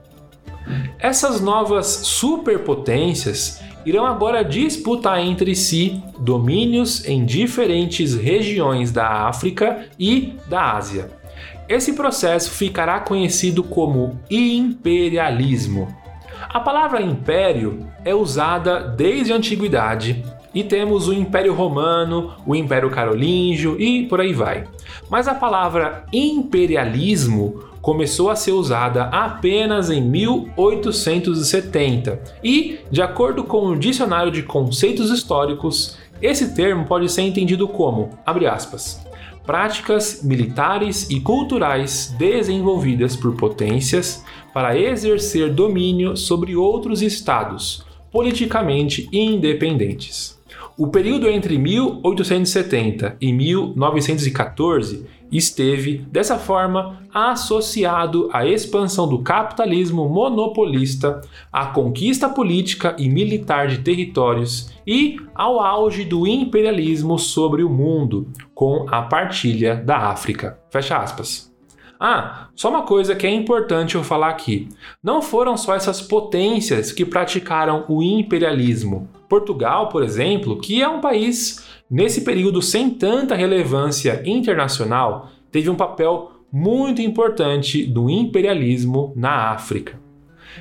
Essas 0.98 1.40
novas 1.40 1.86
superpotências 1.86 3.62
irão 3.84 4.06
agora 4.06 4.44
disputar 4.44 5.20
entre 5.20 5.54
si 5.54 6.02
domínios 6.18 7.06
em 7.06 7.24
diferentes 7.24 8.14
regiões 8.14 8.90
da 8.90 9.26
África 9.28 9.86
e 9.98 10.34
da 10.48 10.72
Ásia. 10.72 11.10
Esse 11.68 11.94
processo 11.94 12.50
ficará 12.50 13.00
conhecido 13.00 13.62
como 13.62 14.20
imperialismo. 14.30 15.88
A 16.48 16.60
palavra 16.60 17.02
império 17.02 17.86
é 18.04 18.14
usada 18.14 18.80
desde 18.80 19.32
a 19.32 19.36
antiguidade 19.36 20.24
e 20.54 20.62
temos 20.62 21.08
o 21.08 21.12
Império 21.12 21.52
Romano, 21.52 22.34
o 22.46 22.54
Império 22.54 22.90
Carolíngio 22.90 23.80
e 23.80 24.06
por 24.06 24.20
aí 24.20 24.32
vai. 24.32 24.64
Mas 25.10 25.26
a 25.26 25.34
palavra 25.34 26.04
imperialismo 26.12 27.73
começou 27.84 28.28
a 28.30 28.34
ser 28.34 28.50
usada 28.52 29.04
apenas 29.04 29.90
em 29.90 30.00
1870 30.00 32.18
e, 32.42 32.78
de 32.90 33.02
acordo 33.02 33.44
com 33.44 33.66
o 33.66 33.78
Dicionário 33.78 34.32
de 34.32 34.42
Conceitos 34.42 35.10
Históricos, 35.10 35.98
esse 36.22 36.54
termo 36.54 36.86
pode 36.86 37.12
ser 37.12 37.20
entendido 37.20 37.68
como, 37.68 38.08
abre 38.24 38.46
aspas, 38.46 39.06
práticas 39.44 40.22
militares 40.22 41.10
e 41.10 41.20
culturais 41.20 42.14
desenvolvidas 42.18 43.14
por 43.14 43.36
potências 43.36 44.24
para 44.54 44.78
exercer 44.78 45.52
domínio 45.52 46.16
sobre 46.16 46.56
outros 46.56 47.02
estados 47.02 47.84
politicamente 48.10 49.10
independentes. 49.12 50.42
O 50.76 50.88
período 50.88 51.28
entre 51.28 51.56
1870 51.58 53.16
e 53.20 53.30
1914 53.30 55.06
esteve, 55.36 55.98
dessa 56.10 56.38
forma, 56.38 57.00
associado 57.12 58.28
à 58.32 58.46
expansão 58.46 59.08
do 59.08 59.18
capitalismo 59.18 60.08
monopolista, 60.08 61.20
à 61.52 61.66
conquista 61.66 62.28
política 62.28 62.94
e 62.98 63.08
militar 63.08 63.66
de 63.66 63.78
territórios 63.78 64.70
e 64.86 65.18
ao 65.34 65.58
auge 65.58 66.04
do 66.04 66.26
imperialismo 66.26 67.18
sobre 67.18 67.64
o 67.64 67.68
mundo, 67.68 68.28
com 68.54 68.86
a 68.88 69.02
partilha 69.02 69.74
da 69.74 69.96
África. 69.96 70.58
Fecha 70.70 70.96
aspas. 70.96 71.52
Ah, 71.98 72.48
só 72.54 72.68
uma 72.70 72.82
coisa 72.82 73.14
que 73.14 73.26
é 73.26 73.30
importante 73.30 73.94
eu 73.94 74.04
falar 74.04 74.28
aqui. 74.28 74.68
Não 75.02 75.22
foram 75.22 75.56
só 75.56 75.74
essas 75.74 76.02
potências 76.02 76.92
que 76.92 77.04
praticaram 77.04 77.84
o 77.88 78.02
imperialismo. 78.02 79.08
Portugal, 79.28 79.88
por 79.88 80.02
exemplo, 80.02 80.60
que 80.60 80.82
é 80.82 80.88
um 80.88 81.00
país 81.00 81.64
nesse 81.94 82.22
período 82.22 82.60
sem 82.60 82.90
tanta 82.90 83.36
relevância 83.36 84.20
internacional, 84.26 85.30
teve 85.52 85.70
um 85.70 85.76
papel 85.76 86.32
muito 86.52 87.00
importante 87.00 87.86
do 87.86 88.10
imperialismo 88.10 89.12
na 89.14 89.52
África. 89.52 90.02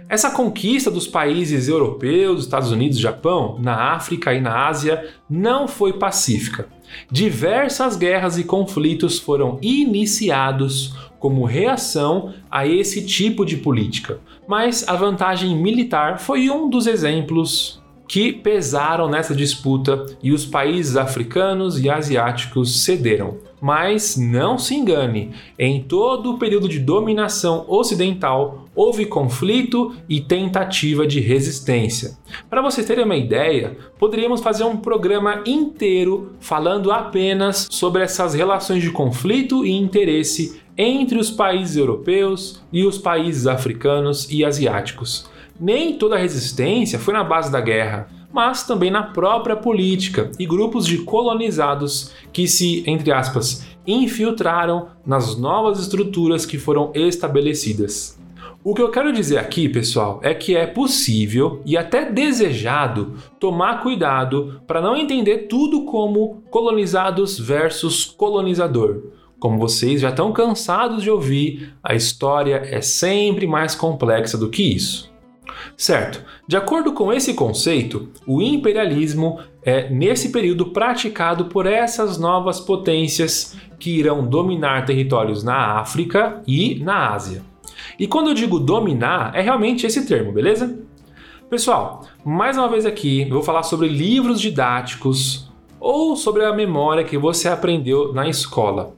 Essa 0.08 0.30
conquista 0.30 0.92
dos 0.92 1.08
países 1.08 1.68
europeus, 1.68 2.44
Estados 2.44 2.72
Unidos, 2.72 3.00
Japão, 3.00 3.58
na 3.60 3.94
África 3.96 4.32
e 4.32 4.40
na 4.40 4.68
Ásia 4.68 5.10
não 5.28 5.68
foi 5.68 5.94
pacífica. 5.94 6.68
Diversas 7.12 7.96
guerras 7.96 8.38
e 8.38 8.44
conflitos 8.44 9.18
foram 9.18 9.58
iniciados 9.60 10.96
como 11.18 11.46
reação 11.46 12.32
a 12.52 12.68
esse 12.68 13.04
tipo 13.08 13.44
de 13.44 13.58
política, 13.58 14.20
mas 14.48 14.88
a 14.88 14.96
vantagem 14.96 15.58
militar 15.58 16.20
foi 16.20 16.52
um 16.52 16.70
dos 16.70 16.86
exemplos 16.86 17.83
que 18.08 18.32
pesaram 18.32 19.10
nessa 19.10 19.36
disputa 19.36 20.06
e 20.22 20.32
os 20.32 20.46
países 20.46 20.96
africanos 20.96 21.80
e 21.80 21.90
asiáticos 21.90 22.84
cederam. 22.84 23.38
Mas 23.62 24.18
não 24.18 24.58
se 24.58 24.76
engane, 24.76 25.32
em 25.58 25.82
todo 25.82 26.32
o 26.32 26.38
período 26.38 26.68
de 26.68 26.80
dominação 26.80 27.66
ocidental 27.68 28.66
houve 28.76 29.06
conflito 29.06 29.96
e 30.10 30.20
tentativa 30.20 31.08
de 31.08 31.20
resistência. 31.20 32.18
Para 32.50 32.62
vocês 32.62 32.86
terem 32.86 33.06
uma 33.06 33.16
ideia, 33.16 33.78
poderíamos 33.98 34.42
fazer 34.42 34.64
um 34.64 34.78
programa 34.78 35.42
inteiro 35.46 36.34
falando 36.40 36.92
apenas 36.92 37.68
sobre 37.72 38.04
essas 38.04 38.34
relações 38.34 38.82
de 38.82 38.92
conflito 38.92 39.66
e 39.66 39.72
interesse 39.72 40.62
entre 40.78 41.18
os 41.18 41.30
países 41.30 41.78
europeus 41.78 42.62
e 42.72 42.84
os 42.84 42.98
países 42.98 43.48
africanos 43.48 44.30
e 44.30 44.44
asiáticos. 44.44 45.32
Nem 45.64 45.98
toda 45.98 46.16
a 46.16 46.20
resistência 46.20 47.00
foi 47.00 47.14
na 47.14 47.24
base 47.24 47.50
da 47.50 47.62
guerra, 47.62 48.10
mas 48.34 48.68
também 48.68 48.92
na 48.92 49.02
própria 49.02 49.56
política 49.56 50.30
e 50.38 50.46
grupos 50.46 50.86
de 50.86 50.98
colonizados 50.98 52.12
que 52.34 52.50
se, 52.50 52.84
entre 52.86 53.14
aspas, 53.14 53.66
infiltraram 53.88 54.90
nas 55.06 55.38
novas 55.38 55.80
estruturas 55.80 56.46
que 56.46 56.58
foram 56.58 56.92
estabelecidas. 56.94 58.20
O 58.62 58.74
que 58.74 58.82
eu 58.82 58.92
quero 58.92 59.14
dizer 59.14 59.38
aqui, 59.38 59.70
pessoal, 59.70 60.20
é 60.22 60.34
que 60.34 60.54
é 60.54 60.68
possível 60.68 61.62
e 61.66 61.78
até 61.78 62.12
desejado 62.12 63.14
tomar 63.40 63.82
cuidado 63.82 64.62
para 64.68 64.82
não 64.82 64.98
entender 64.98 65.48
tudo 65.48 65.86
como 65.86 66.44
colonizados 66.50 67.40
versus 67.40 68.04
colonizador. 68.04 69.02
Como 69.40 69.58
vocês 69.58 70.02
já 70.02 70.10
estão 70.10 70.34
cansados 70.34 71.02
de 71.02 71.10
ouvir, 71.10 71.74
a 71.82 71.96
história 71.96 72.62
é 72.66 72.82
sempre 72.82 73.48
mais 73.48 73.74
complexa 73.74 74.38
do 74.38 74.50
que 74.50 74.62
isso. 74.62 75.13
Certo, 75.78 76.24
de 76.48 76.56
acordo 76.56 76.94
com 76.94 77.12
esse 77.12 77.34
conceito, 77.34 78.10
o 78.28 78.42
imperialismo 78.42 79.40
é 79.62 79.90
nesse 79.90 80.30
período 80.30 80.68
praticado 80.68 81.46
por 81.46 81.66
essas 81.66 82.18
novas 82.18 82.60
potências 82.60 83.56
que 83.80 83.98
irão 83.98 84.26
dominar 84.26 84.86
territórios 84.86 85.44
na 85.44 85.80
África 85.80 86.42
e 86.48 86.76
na 86.84 87.14
Ásia. 87.14 87.42
E 88.00 88.08
quando 88.08 88.30
eu 88.30 88.34
digo 88.34 88.60
dominar, 88.60 89.36
é 89.36 89.42
realmente 89.42 89.86
esse 89.86 90.06
termo, 90.06 90.32
beleza? 90.32 90.80
Pessoal, 91.50 92.04
mais 92.26 92.58
uma 92.58 92.68
vez 92.68 92.86
aqui 92.86 93.24
eu 93.24 93.30
vou 93.30 93.44
falar 93.44 93.64
sobre 93.64 93.88
livros 93.88 94.42
didáticos 94.42 95.52
ou 95.80 96.16
sobre 96.16 96.44
a 96.46 96.54
memória 96.54 97.04
que 97.04 97.18
você 97.18 97.48
aprendeu 97.48 98.14
na 98.14 98.28
escola. 98.28 98.96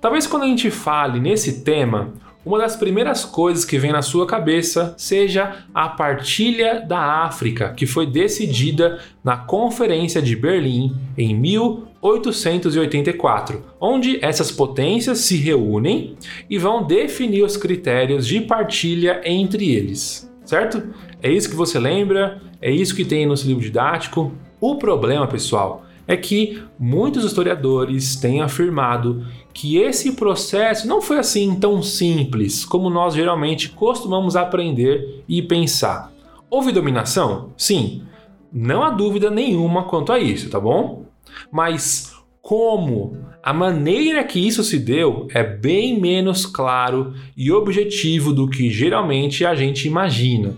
Talvez 0.00 0.26
quando 0.26 0.44
a 0.44 0.46
gente 0.46 0.70
fale 0.70 1.18
nesse 1.18 1.64
tema, 1.64 2.12
uma 2.48 2.58
das 2.58 2.76
primeiras 2.76 3.26
coisas 3.26 3.62
que 3.62 3.76
vem 3.76 3.92
na 3.92 4.00
sua 4.00 4.26
cabeça 4.26 4.94
seja 4.96 5.66
a 5.74 5.86
partilha 5.86 6.80
da 6.80 7.26
África, 7.26 7.74
que 7.74 7.84
foi 7.84 8.06
decidida 8.06 9.00
na 9.22 9.36
Conferência 9.36 10.22
de 10.22 10.34
Berlim 10.34 10.96
em 11.14 11.34
1884, 11.34 13.62
onde 13.78 14.18
essas 14.24 14.50
potências 14.50 15.18
se 15.18 15.36
reúnem 15.36 16.16
e 16.48 16.56
vão 16.56 16.86
definir 16.86 17.44
os 17.44 17.58
critérios 17.58 18.26
de 18.26 18.40
partilha 18.40 19.20
entre 19.26 19.70
eles, 19.70 20.32
certo? 20.42 20.82
É 21.22 21.30
isso 21.30 21.50
que 21.50 21.56
você 21.56 21.78
lembra? 21.78 22.40
É 22.62 22.70
isso 22.70 22.96
que 22.96 23.04
tem 23.04 23.26
no 23.26 23.36
seu 23.36 23.48
livro 23.48 23.62
didático? 23.62 24.32
O 24.58 24.76
problema, 24.76 25.26
pessoal, 25.26 25.84
é 26.08 26.16
que 26.16 26.62
muitos 26.78 27.22
historiadores 27.22 28.16
têm 28.16 28.40
afirmado 28.40 29.26
que 29.52 29.76
esse 29.76 30.12
processo 30.12 30.88
não 30.88 31.02
foi 31.02 31.18
assim 31.18 31.54
tão 31.54 31.82
simples 31.82 32.64
como 32.64 32.88
nós 32.88 33.14
geralmente 33.14 33.68
costumamos 33.68 34.34
aprender 34.34 35.22
e 35.28 35.42
pensar. 35.42 36.10
Houve 36.48 36.72
dominação? 36.72 37.52
Sim, 37.58 38.02
não 38.50 38.82
há 38.82 38.88
dúvida 38.88 39.30
nenhuma 39.30 39.84
quanto 39.84 40.10
a 40.10 40.18
isso, 40.18 40.48
tá 40.48 40.58
bom? 40.58 41.04
Mas 41.52 42.16
como, 42.40 43.18
a 43.42 43.52
maneira 43.52 44.24
que 44.24 44.40
isso 44.40 44.64
se 44.64 44.78
deu 44.78 45.28
é 45.34 45.44
bem 45.44 46.00
menos 46.00 46.46
claro 46.46 47.12
e 47.36 47.52
objetivo 47.52 48.32
do 48.32 48.48
que 48.48 48.70
geralmente 48.70 49.44
a 49.44 49.54
gente 49.54 49.86
imagina. 49.86 50.56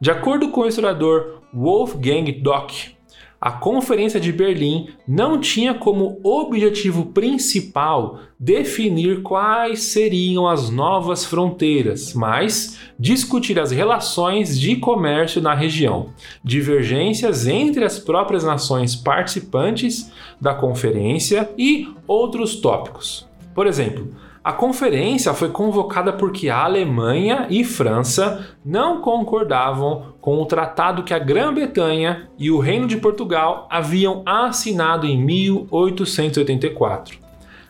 De 0.00 0.10
acordo 0.10 0.48
com 0.48 0.62
o 0.62 0.66
historiador 0.66 1.42
Wolfgang 1.52 2.32
Dock, 2.32 2.96
a 3.42 3.50
Conferência 3.50 4.20
de 4.20 4.30
Berlim 4.30 4.90
não 5.06 5.40
tinha 5.40 5.74
como 5.74 6.20
objetivo 6.22 7.06
principal 7.06 8.20
definir 8.38 9.20
quais 9.22 9.82
seriam 9.82 10.46
as 10.46 10.70
novas 10.70 11.24
fronteiras, 11.24 12.14
mas 12.14 12.78
discutir 12.96 13.58
as 13.58 13.72
relações 13.72 14.56
de 14.56 14.76
comércio 14.76 15.42
na 15.42 15.54
região, 15.54 16.10
divergências 16.44 17.48
entre 17.48 17.84
as 17.84 17.98
próprias 17.98 18.44
nações 18.44 18.94
participantes 18.94 20.12
da 20.40 20.54
conferência 20.54 21.50
e 21.58 21.88
outros 22.06 22.60
tópicos. 22.60 23.26
Por 23.56 23.66
exemplo, 23.66 24.14
a 24.44 24.52
conferência 24.52 25.32
foi 25.34 25.50
convocada 25.50 26.12
porque 26.12 26.48
a 26.48 26.64
Alemanha 26.64 27.46
e 27.48 27.62
França 27.62 28.44
não 28.64 29.00
concordavam 29.00 30.14
com 30.20 30.42
o 30.42 30.46
tratado 30.46 31.04
que 31.04 31.14
a 31.14 31.18
Grã-Bretanha 31.18 32.28
e 32.36 32.50
o 32.50 32.58
Reino 32.58 32.88
de 32.88 32.96
Portugal 32.96 33.68
haviam 33.70 34.24
assinado 34.26 35.06
em 35.06 35.16
1884 35.16 37.22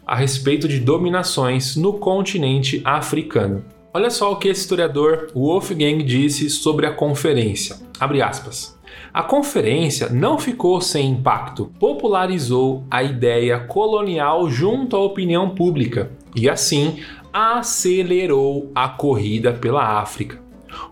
a 0.06 0.16
respeito 0.16 0.66
de 0.66 0.80
dominações 0.80 1.76
no 1.76 1.92
continente 1.92 2.80
africano. 2.84 3.62
Olha 3.92 4.10
só 4.10 4.32
o 4.32 4.36
que 4.36 4.48
esse 4.48 4.62
historiador 4.62 5.30
Wolfgang 5.34 6.02
disse 6.02 6.48
sobre 6.48 6.86
a 6.86 6.92
conferência. 6.92 7.76
Abre 8.00 8.22
aspas. 8.22 8.80
A 9.12 9.22
conferência 9.22 10.08
não 10.08 10.38
ficou 10.38 10.80
sem 10.80 11.10
impacto, 11.10 11.70
popularizou 11.78 12.84
a 12.90 13.02
ideia 13.02 13.60
colonial 13.60 14.48
junto 14.48 14.96
à 14.96 15.00
opinião 15.00 15.50
pública 15.50 16.10
e 16.34 16.48
assim 16.48 16.98
acelerou 17.32 18.70
a 18.74 18.88
corrida 18.88 19.52
pela 19.52 20.00
África. 20.00 20.42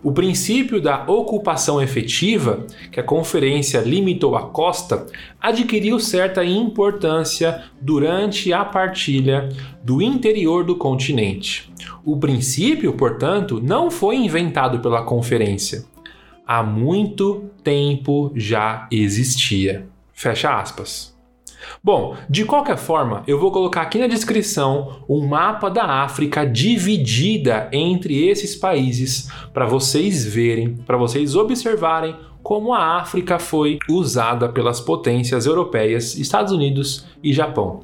O 0.03 0.11
princípio 0.11 0.81
da 0.81 1.03
ocupação 1.05 1.81
efetiva, 1.81 2.65
que 2.91 2.99
a 2.99 3.03
conferência 3.03 3.79
limitou 3.79 4.35
à 4.35 4.47
costa, 4.47 5.07
adquiriu 5.39 5.99
certa 5.99 6.43
importância 6.45 7.63
durante 7.79 8.53
a 8.53 8.63
partilha 8.63 9.49
do 9.83 10.01
interior 10.01 10.63
do 10.63 10.75
continente. 10.75 11.71
O 12.05 12.17
princípio, 12.17 12.93
portanto, 12.93 13.59
não 13.61 13.89
foi 13.89 14.17
inventado 14.17 14.79
pela 14.79 15.03
conferência. 15.03 15.85
Há 16.45 16.63
muito 16.63 17.49
tempo 17.63 18.31
já 18.35 18.87
existia. 18.91 19.87
Fecha 20.13 20.59
aspas. 20.59 21.10
Bom, 21.83 22.15
de 22.29 22.45
qualquer 22.45 22.77
forma, 22.77 23.23
eu 23.27 23.39
vou 23.39 23.51
colocar 23.51 23.81
aqui 23.81 23.99
na 23.99 24.07
descrição 24.07 25.03
um 25.07 25.27
mapa 25.27 25.69
da 25.69 25.85
África 25.85 26.45
dividida 26.45 27.69
entre 27.71 28.27
esses 28.27 28.55
países 28.55 29.29
para 29.53 29.65
vocês 29.65 30.25
verem, 30.25 30.75
para 30.85 30.97
vocês 30.97 31.35
observarem 31.35 32.15
como 32.41 32.73
a 32.73 32.97
África 32.97 33.37
foi 33.37 33.77
usada 33.89 34.49
pelas 34.49 34.81
potências 34.81 35.45
europeias, 35.45 36.15
Estados 36.15 36.51
Unidos 36.51 37.05
e 37.23 37.31
Japão. 37.31 37.81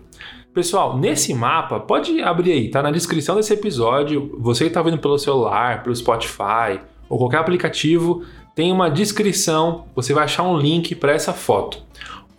Pessoal, 0.54 0.98
nesse 0.98 1.36
mapa, 1.36 1.80
pode 1.80 2.20
abrir 2.20 2.52
aí, 2.52 2.70
tá 2.70 2.82
na 2.82 2.90
descrição 2.90 3.36
desse 3.36 3.54
episódio. 3.54 4.36
Você 4.40 4.64
que 4.64 4.70
está 4.72 4.82
vendo 4.82 4.98
pelo 4.98 5.20
celular, 5.20 5.84
pelo 5.84 5.96
Spotify 5.96 6.80
ou 7.08 7.20
qualquer 7.20 7.38
aplicativo, 7.38 8.24
tem 8.56 8.72
uma 8.72 8.90
descrição, 8.90 9.86
você 9.96 10.16
vai 10.16 10.24
achar 10.24 10.42
um 10.42 10.58
link 10.58 10.96
para 10.96 11.14
essa 11.14 11.32
foto. 11.32 11.84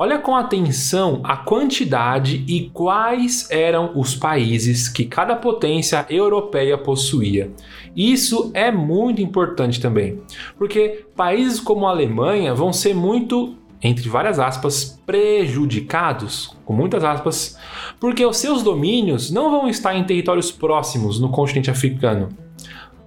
Olha 0.00 0.20
com 0.20 0.36
atenção 0.36 1.20
a 1.24 1.36
quantidade 1.36 2.44
e 2.46 2.70
quais 2.72 3.50
eram 3.50 3.90
os 3.96 4.14
países 4.14 4.88
que 4.88 5.04
cada 5.04 5.34
potência 5.34 6.06
europeia 6.08 6.78
possuía. 6.78 7.50
Isso 7.96 8.52
é 8.54 8.70
muito 8.70 9.20
importante 9.20 9.80
também, 9.80 10.22
porque 10.56 11.04
países 11.16 11.58
como 11.58 11.84
a 11.84 11.90
Alemanha 11.90 12.54
vão 12.54 12.72
ser 12.72 12.94
muito, 12.94 13.56
entre 13.82 14.08
várias 14.08 14.38
aspas, 14.38 15.00
prejudicados, 15.04 16.56
com 16.64 16.72
muitas 16.72 17.02
aspas, 17.02 17.58
porque 17.98 18.24
os 18.24 18.36
seus 18.36 18.62
domínios 18.62 19.32
não 19.32 19.50
vão 19.50 19.68
estar 19.68 19.96
em 19.96 20.04
territórios 20.04 20.52
próximos 20.52 21.18
no 21.18 21.28
continente 21.28 21.72
africano, 21.72 22.28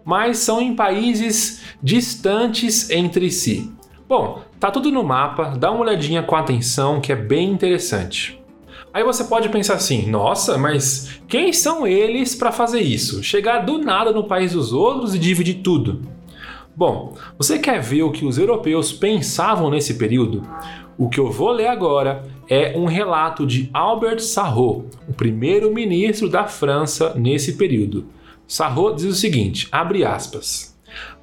mas 0.04 0.40
são 0.40 0.60
em 0.60 0.76
países 0.76 1.64
distantes 1.82 2.90
entre 2.90 3.32
si. 3.32 3.72
Bom, 4.10 4.42
tá 4.62 4.70
tudo 4.70 4.92
no 4.92 5.04
mapa, 5.04 5.56
dá 5.58 5.72
uma 5.72 5.82
olhadinha 5.82 6.22
com 6.22 6.36
atenção 6.36 7.02
que 7.02 7.12
é 7.12 7.16
bem 7.16 7.50
interessante. 7.50 8.40
Aí 8.94 9.04
você 9.04 9.24
pode 9.24 9.50
pensar 9.50 9.74
assim: 9.74 10.06
nossa, 10.08 10.56
mas 10.56 11.20
quem 11.28 11.52
são 11.52 11.88
eles 11.88 12.36
para 12.36 12.52
fazer 12.52 12.80
isso? 12.80 13.24
Chegar 13.24 13.66
do 13.66 13.80
nada 13.80 14.12
no 14.12 14.26
país 14.26 14.54
dos 14.54 14.72
outros 14.72 15.16
e 15.16 15.20
dividir 15.20 15.64
tudo? 15.64 16.02
Bom, 16.76 17.18
você 17.40 17.58
quer 17.58 17.82
ver 17.82 18.04
o 18.04 18.12
que 18.12 18.24
os 18.24 18.38
europeus 18.38 18.94
pensavam 18.94 19.72
nesse 19.72 19.96
período? 19.96 20.44
O 20.96 21.10
que 21.10 21.20
eu 21.20 21.32
vou 21.32 21.52
ler 21.52 21.68
agora 21.68 22.24
é 22.48 22.78
um 22.78 22.86
relato 22.86 23.48
de 23.48 23.68
Albert 23.74 24.20
Sarrault, 24.20 24.86
o 25.08 25.14
primeiro-ministro 25.14 26.30
da 26.30 26.46
França 26.46 27.16
nesse 27.16 27.54
período. 27.54 28.06
Sarrault 28.48 28.98
diz 28.98 29.12
o 29.12 29.16
seguinte: 29.16 29.68
abre 29.72 30.06
aspas. 30.06 30.71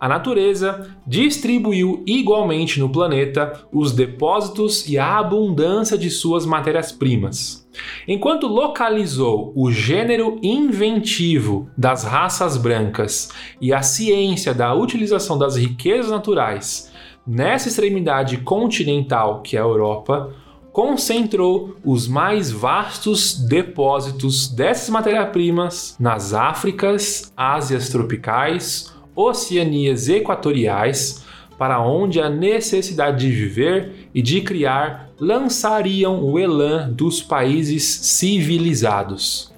A 0.01 0.09
natureza 0.09 0.89
distribuiu 1.07 2.03
igualmente 2.07 2.79
no 2.81 2.89
planeta 2.89 3.61
os 3.73 3.93
depósitos 3.93 4.89
e 4.89 4.99
a 4.99 5.19
abundância 5.19 5.99
de 5.99 6.11
suas 6.11 6.47
matérias-primas. 6.47 7.69
Enquanto 8.07 8.47
localizou 8.47 9.53
o 9.55 9.71
gênero 9.71 10.39
inventivo 10.43 11.71
das 11.77 12.05
raças 12.05 12.57
brancas 12.57 13.31
e 13.61 13.73
a 13.73 13.83
ciência 13.83 14.53
da 14.53 14.75
utilização 14.75 15.39
das 15.39 15.57
riquezas 15.57 16.11
naturais 16.11 16.93
nessa 17.27 17.69
extremidade 17.69 18.39
continental 18.39 19.43
que 19.43 19.57
é 19.57 19.61
a 19.61 19.65
Europa, 19.65 20.33
concentrou 20.73 21.77
os 21.85 22.07
mais 22.07 22.51
vastos 22.51 23.35
depósitos 23.35 24.49
dessas 24.49 24.89
matérias-primas 24.89 25.97
nas 25.99 26.33
Áfricas, 26.33 27.33
Ásias 27.37 27.89
tropicais, 27.89 28.93
Oceanias 29.21 30.09
equatoriais, 30.09 31.25
para 31.59 31.81
onde 31.81 32.21
a 32.21 32.31
necessidade 32.31 33.27
de 33.27 33.35
viver 33.35 34.09
e 34.15 34.23
de 34.23 34.41
criar 34.43 35.11
lançariam 35.19 36.23
o 36.23 36.39
elan 36.39 36.89
dos 36.93 37.21
países 37.21 37.83
civilizados. 37.83 39.53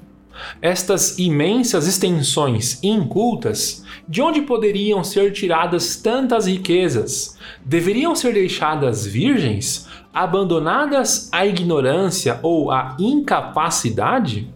Estas 0.62 1.18
imensas 1.18 1.86
extensões 1.86 2.82
incultas, 2.82 3.84
de 4.08 4.22
onde 4.22 4.40
poderiam 4.40 5.04
ser 5.04 5.30
tiradas 5.34 5.96
tantas 5.96 6.46
riquezas, 6.46 7.36
deveriam 7.62 8.16
ser 8.16 8.32
deixadas 8.32 9.06
virgens, 9.06 9.86
abandonadas 10.14 11.28
à 11.30 11.44
ignorância 11.44 12.40
ou 12.42 12.70
à 12.70 12.96
incapacidade? 12.98 14.48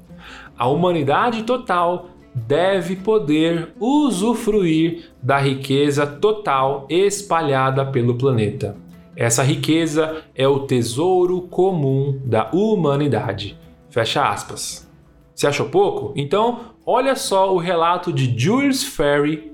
A 0.57 0.67
humanidade 0.67 1.43
total 1.43 2.14
deve 2.35 2.97
poder 2.97 3.73
usufruir 3.79 5.11
da 5.23 5.39
riqueza 5.39 6.07
total 6.07 6.87
espalhada 6.89 7.87
pelo 7.87 8.17
planeta. 8.17 8.77
Essa 9.17 9.45
riqueza 9.45 10.25
é 10.35 10.49
o 10.49 10.67
tesouro 10.67 11.43
comum 11.43 12.21
da 12.25 12.51
humanidade. 12.53 13.57
Fecha 13.89 14.29
aspas. 14.29 14.91
Se 15.35 15.47
achou 15.47 15.69
pouco? 15.69 16.13
Então, 16.17 16.73
olha 16.85 17.15
só 17.15 17.55
o 17.55 17.59
relato 17.59 18.13
de 18.13 18.37
Jules 18.37 18.83
Ferry, 18.83 19.53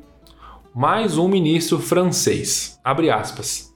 mais 0.74 1.18
um 1.18 1.28
ministro 1.28 1.78
francês. 1.78 2.80
Abre 2.82 3.10
aspas. 3.10 3.70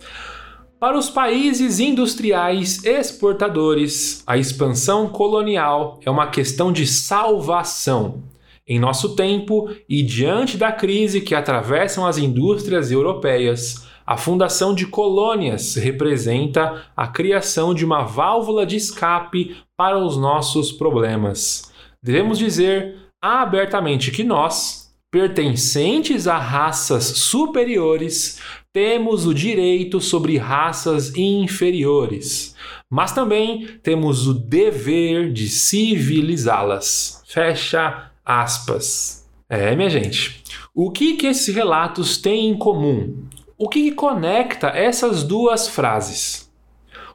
Para 0.81 0.99
os 0.99 1.09
países 1.09 1.81
industriais 1.81 2.85
exportadores, 2.85 4.23
a 4.27 4.37
expansão 4.37 5.09
colonial 5.09 5.99
é 6.05 6.11
uma 6.11 6.27
questão 6.27 6.73
de 6.73 6.87
salvação. 6.87 8.23
Em 8.67 8.79
nosso 8.79 9.15
tempo 9.15 9.69
e 9.87 10.03
diante 10.03 10.57
da 10.57 10.73
crise 10.73 11.21
que 11.21 11.35
atravessam 11.35 12.07
as 12.07 12.17
indústrias 12.17 12.91
europeias, 12.91 13.87
a 14.07 14.17
fundação 14.17 14.75
de 14.75 14.87
colônias 14.87 15.75
representa 15.75 16.87
a 16.97 17.07
criação 17.07 17.75
de 17.75 17.85
uma 17.85 18.05
válvula 18.05 18.65
de 18.65 18.77
escape 18.77 19.55
para 19.77 19.99
os 19.99 20.17
nossos 20.17 20.73
problemas. 20.73 21.73
Devemos 22.03 22.39
dizer 22.39 22.97
abertamente 23.21 24.11
que 24.11 24.25
nós, 24.25 24.95
pertencentes 25.11 26.27
a 26.27 26.39
raças 26.39 27.05
superiores, 27.05 28.41
temos 28.73 29.27
o 29.27 29.35
direito 29.35 30.01
sobre 30.01 30.39
raças 30.39 31.15
inferiores, 31.17 32.57
mas 32.91 33.13
também 33.13 33.67
temos 33.83 34.27
o 34.27 34.35
dever 34.35 35.33
de 35.33 35.49
civilizá-las. 35.49 37.23
Fecha 37.27 38.11
aspas. 38.25 39.29
É, 39.49 39.75
minha 39.77 39.91
gente. 39.91 40.43
O 40.75 40.91
que, 40.91 41.15
que 41.15 41.27
esses 41.27 41.55
relatos 41.55 42.17
têm 42.17 42.49
em 42.49 42.57
comum? 42.57 43.25
O 43.57 43.69
que, 43.69 43.83
que 43.83 43.93
conecta 43.93 44.69
essas 44.69 45.23
duas 45.23 45.69
frases? 45.69 46.51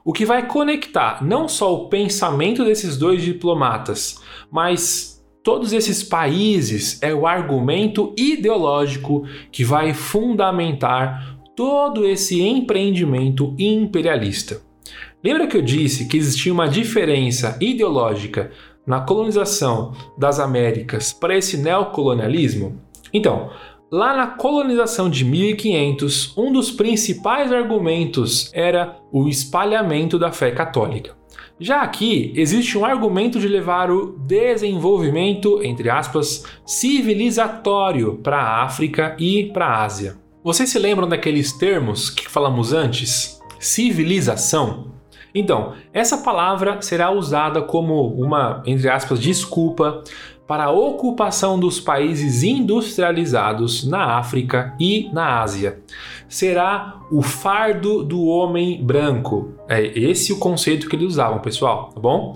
O 0.06 0.14
que 0.14 0.26
vai 0.26 0.48
conectar 0.48 1.24
não 1.24 1.48
só 1.48 1.74
o 1.74 1.90
pensamento 1.90 2.64
desses 2.64 2.98
dois 2.98 3.22
diplomatas, 3.22 4.22
mas 4.50 5.22
todos 5.44 5.74
esses 5.74 6.02
países 6.02 7.02
é 7.02 7.14
o 7.14 7.28
argumento 7.28 8.14
ideológico 8.18 9.26
que 9.52 9.64
vai 9.64 9.94
fundamentar 9.94 11.38
todo 11.56 12.08
esse 12.08 12.42
empreendimento 12.42 13.54
imperialista. 13.60 14.62
Lembra 15.22 15.48
que 15.48 15.58
eu 15.58 15.62
disse 15.62 16.08
que 16.08 16.16
existia 16.16 16.54
uma 16.54 16.70
diferença 16.70 17.58
ideológica 17.60 18.52
na 18.90 19.02
colonização 19.02 19.94
das 20.18 20.40
Américas 20.40 21.14
para 21.14 21.38
esse 21.38 21.58
neocolonialismo? 21.58 22.82
Então, 23.14 23.52
lá 23.92 24.18
na 24.18 24.26
colonização 24.26 25.12
de 25.12 25.24
1500, 25.24 26.36
um 26.36 26.52
dos 26.52 26.72
principais 26.72 27.52
argumentos 27.52 28.50
era 28.52 28.98
o 29.12 29.28
espalhamento 29.28 30.18
da 30.18 30.32
fé 30.32 30.50
católica. 30.50 31.16
Já 31.60 31.82
aqui 31.82 32.34
existe 32.36 32.80
um 32.80 32.84
argumento 32.84 33.40
de 33.40 33.48
levar 33.48 33.92
o 33.92 34.18
desenvolvimento, 34.26 35.62
entre 35.62 35.88
aspas, 35.88 36.44
civilizatório 36.66 38.18
para 38.24 38.38
a 38.38 38.64
África 38.64 39.16
e 39.20 39.52
para 39.54 39.68
a 39.68 39.84
Ásia. 39.84 40.18
Vocês 40.44 40.70
se 40.70 40.80
lembram 40.80 41.08
daqueles 41.08 41.54
termos 41.54 42.10
que 42.10 42.28
falamos 42.28 42.74
antes? 42.74 43.40
Civilização. 43.60 44.99
Então, 45.34 45.74
essa 45.94 46.18
palavra 46.18 46.82
será 46.82 47.12
usada 47.12 47.62
como 47.62 48.08
uma, 48.14 48.64
entre 48.66 48.90
aspas, 48.90 49.20
desculpa 49.20 50.04
para 50.48 50.64
a 50.64 50.72
ocupação 50.72 51.60
dos 51.60 51.80
países 51.80 52.42
industrializados 52.42 53.88
na 53.88 54.18
África 54.18 54.76
e 54.80 55.08
na 55.14 55.42
Ásia. 55.42 55.80
Será 56.28 57.02
o 57.12 57.22
fardo 57.22 58.04
do 58.04 58.26
homem 58.26 58.84
branco. 58.84 59.54
É 59.68 59.80
esse 59.80 60.34
o 60.34 60.40
conceito 60.40 60.90
que 60.90 60.96
eles 60.96 61.10
usavam, 61.10 61.40
pessoal, 61.40 61.92
tá 61.94 62.00
bom? 62.00 62.34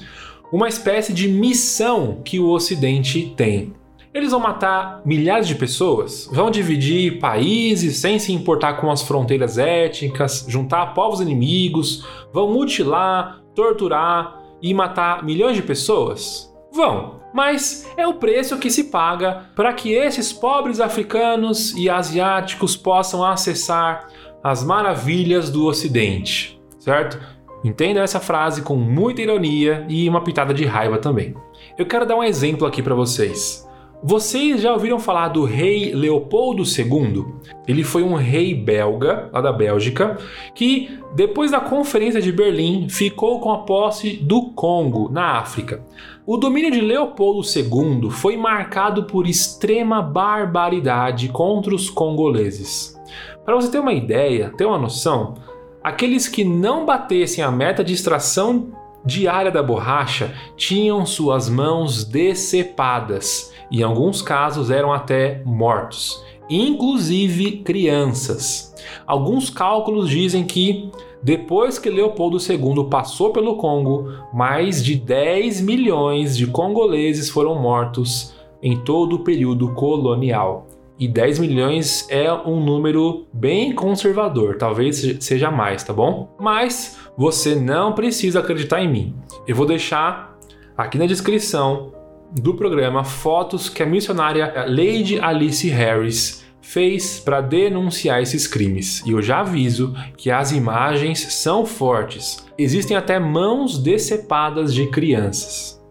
Uma 0.52 0.68
espécie 0.68 1.12
de 1.12 1.28
missão 1.28 2.22
que 2.24 2.40
o 2.40 2.52
Ocidente 2.52 3.34
tem. 3.36 3.74
Eles 4.14 4.30
vão 4.30 4.40
matar 4.40 5.02
milhares 5.04 5.48
de 5.48 5.56
pessoas, 5.56 6.30
vão 6.32 6.52
dividir 6.52 7.20
países 7.20 7.98
sem 7.98 8.20
se 8.20 8.32
importar 8.32 8.76
com 8.76 8.92
as 8.92 9.02
fronteiras 9.02 9.58
étnicas, 9.58 10.46
juntar 10.48 10.94
povos 10.94 11.20
inimigos, 11.20 12.06
vão 12.32 12.54
mutilar, 12.54 13.42
torturar 13.56 14.40
e 14.62 14.72
matar 14.72 15.24
milhões 15.24 15.56
de 15.56 15.64
pessoas? 15.64 16.54
Vão, 16.72 17.22
mas 17.34 17.90
é 17.98 18.06
o 18.06 18.14
preço 18.14 18.60
que 18.60 18.70
se 18.70 18.86
paga 18.86 19.50
para 19.56 19.74
que 19.74 19.92
esses 19.92 20.32
pobres 20.32 20.80
africanos 20.80 21.76
e 21.76 21.90
asiáticos 21.90 22.78
possam 22.78 23.26
acessar 23.26 24.10
as 24.44 24.64
maravilhas 24.64 25.50
do 25.50 25.66
Ocidente, 25.66 26.62
certo? 26.78 27.20
Entenda 27.64 28.02
essa 28.02 28.20
frase 28.20 28.62
com 28.62 28.76
muita 28.76 29.24
ironia 29.24 29.88
e 29.90 30.08
uma 30.08 30.24
pitada 30.24 30.54
de 30.54 30.66
raiva 30.66 31.00
também. 31.00 31.34
Eu 31.78 31.86
quero 31.88 32.06
dar 32.06 32.16
um 32.16 32.24
exemplo 32.24 32.68
aqui 32.68 32.84
para 32.84 32.94
vocês. 32.94 33.68
Vocês 34.06 34.60
já 34.60 34.74
ouviram 34.74 35.00
falar 35.00 35.30
do 35.30 35.46
rei 35.46 35.96
Leopoldo 35.96 36.64
II? 36.64 37.26
Ele 37.66 37.86
foi 37.86 38.04
um 38.04 38.16
rei 38.16 38.54
belga, 38.54 39.30
lá 39.32 39.40
da 39.40 39.54
Bélgica, 39.54 40.18
que 40.54 41.00
depois 41.16 41.52
da 41.52 41.62
Conferência 41.62 42.22
de 42.22 42.30
Berlim 42.30 42.90
ficou 42.90 43.40
com 43.40 43.50
a 43.50 43.60
posse 43.60 44.18
do 44.18 44.50
Congo, 44.50 45.10
na 45.10 45.38
África. 45.38 45.82
O 46.26 46.36
domínio 46.36 46.70
de 46.70 46.82
Leopoldo 46.82 47.48
II 47.48 48.12
foi 48.12 48.36
marcado 48.36 49.06
por 49.06 49.26
extrema 49.26 50.02
barbaridade 50.02 51.30
contra 51.30 51.74
os 51.74 51.90
congoleses. 51.90 53.00
Para 53.46 53.56
você 53.56 53.72
ter 53.72 53.80
uma 53.80 53.94
ideia, 53.94 54.52
ter 54.58 54.66
uma 54.66 54.78
noção, 54.78 55.36
aqueles 55.82 56.28
que 56.28 56.44
não 56.44 56.86
batessem 56.86 57.42
a 57.42 57.50
meta 57.50 57.82
de 57.82 57.94
extração 57.94 58.68
diária 59.06 59.50
da 59.50 59.64
borracha 59.64 60.34
tinham 60.58 61.06
suas 61.06 61.48
mãos 61.48 62.04
decepadas 62.04 63.53
em 63.80 63.84
alguns 63.84 64.22
casos 64.22 64.70
eram 64.70 64.94
até 64.94 65.42
mortos, 65.46 66.24
inclusive 66.50 67.64
crianças. 67.64 68.76
Alguns 69.08 69.50
cálculos 69.50 70.10
dizem 70.10 70.44
que 70.44 70.92
depois 71.24 71.80
que 71.80 71.90
Leopoldo 71.90 72.38
II 72.38 72.86
passou 72.90 73.32
pelo 73.32 73.56
Congo, 73.56 74.12
mais 74.34 74.84
de 74.84 74.96
10 74.96 75.62
milhões 75.62 76.38
de 76.38 76.46
congoleses 76.46 77.30
foram 77.30 77.56
mortos 77.56 78.36
em 78.62 78.78
todo 78.78 79.16
o 79.16 79.24
período 79.24 79.74
colonial. 79.74 80.68
E 81.00 81.08
10 81.08 81.40
milhões 81.40 82.08
é 82.10 82.32
um 82.32 82.64
número 82.64 83.26
bem 83.34 83.74
conservador, 83.74 84.58
talvez 84.58 85.18
seja 85.22 85.50
mais, 85.50 85.84
tá 85.84 85.92
bom? 85.92 86.30
Mas 86.40 87.00
você 87.18 87.56
não 87.56 87.94
precisa 87.94 88.40
acreditar 88.40 88.82
em 88.82 88.92
mim. 88.92 89.16
Eu 89.48 89.56
vou 89.56 89.66
deixar 89.66 90.38
aqui 90.78 90.98
na 90.98 91.06
descrição 91.06 92.03
do 92.42 92.54
programa 92.56 93.04
fotos 93.04 93.70
que 93.70 93.84
a 93.84 93.86
missionária 93.86 94.66
Lady 94.68 95.20
Alice 95.20 95.68
Harris 95.70 96.44
fez 96.62 97.20
para 97.20 97.42
denunciar 97.42 98.22
esses 98.22 98.48
crimes. 98.48 99.04
E 99.06 99.12
eu 99.12 99.22
já 99.22 99.42
aviso 99.42 99.94
que 100.18 100.32
as 100.32 100.52
imagens 100.52 101.20
são 101.34 101.66
fortes. 101.66 102.46
Existem 102.58 102.96
até 102.98 103.20
mãos 103.20 103.78
decepadas 103.78 104.74
de 104.74 104.88
crianças. 104.88 105.82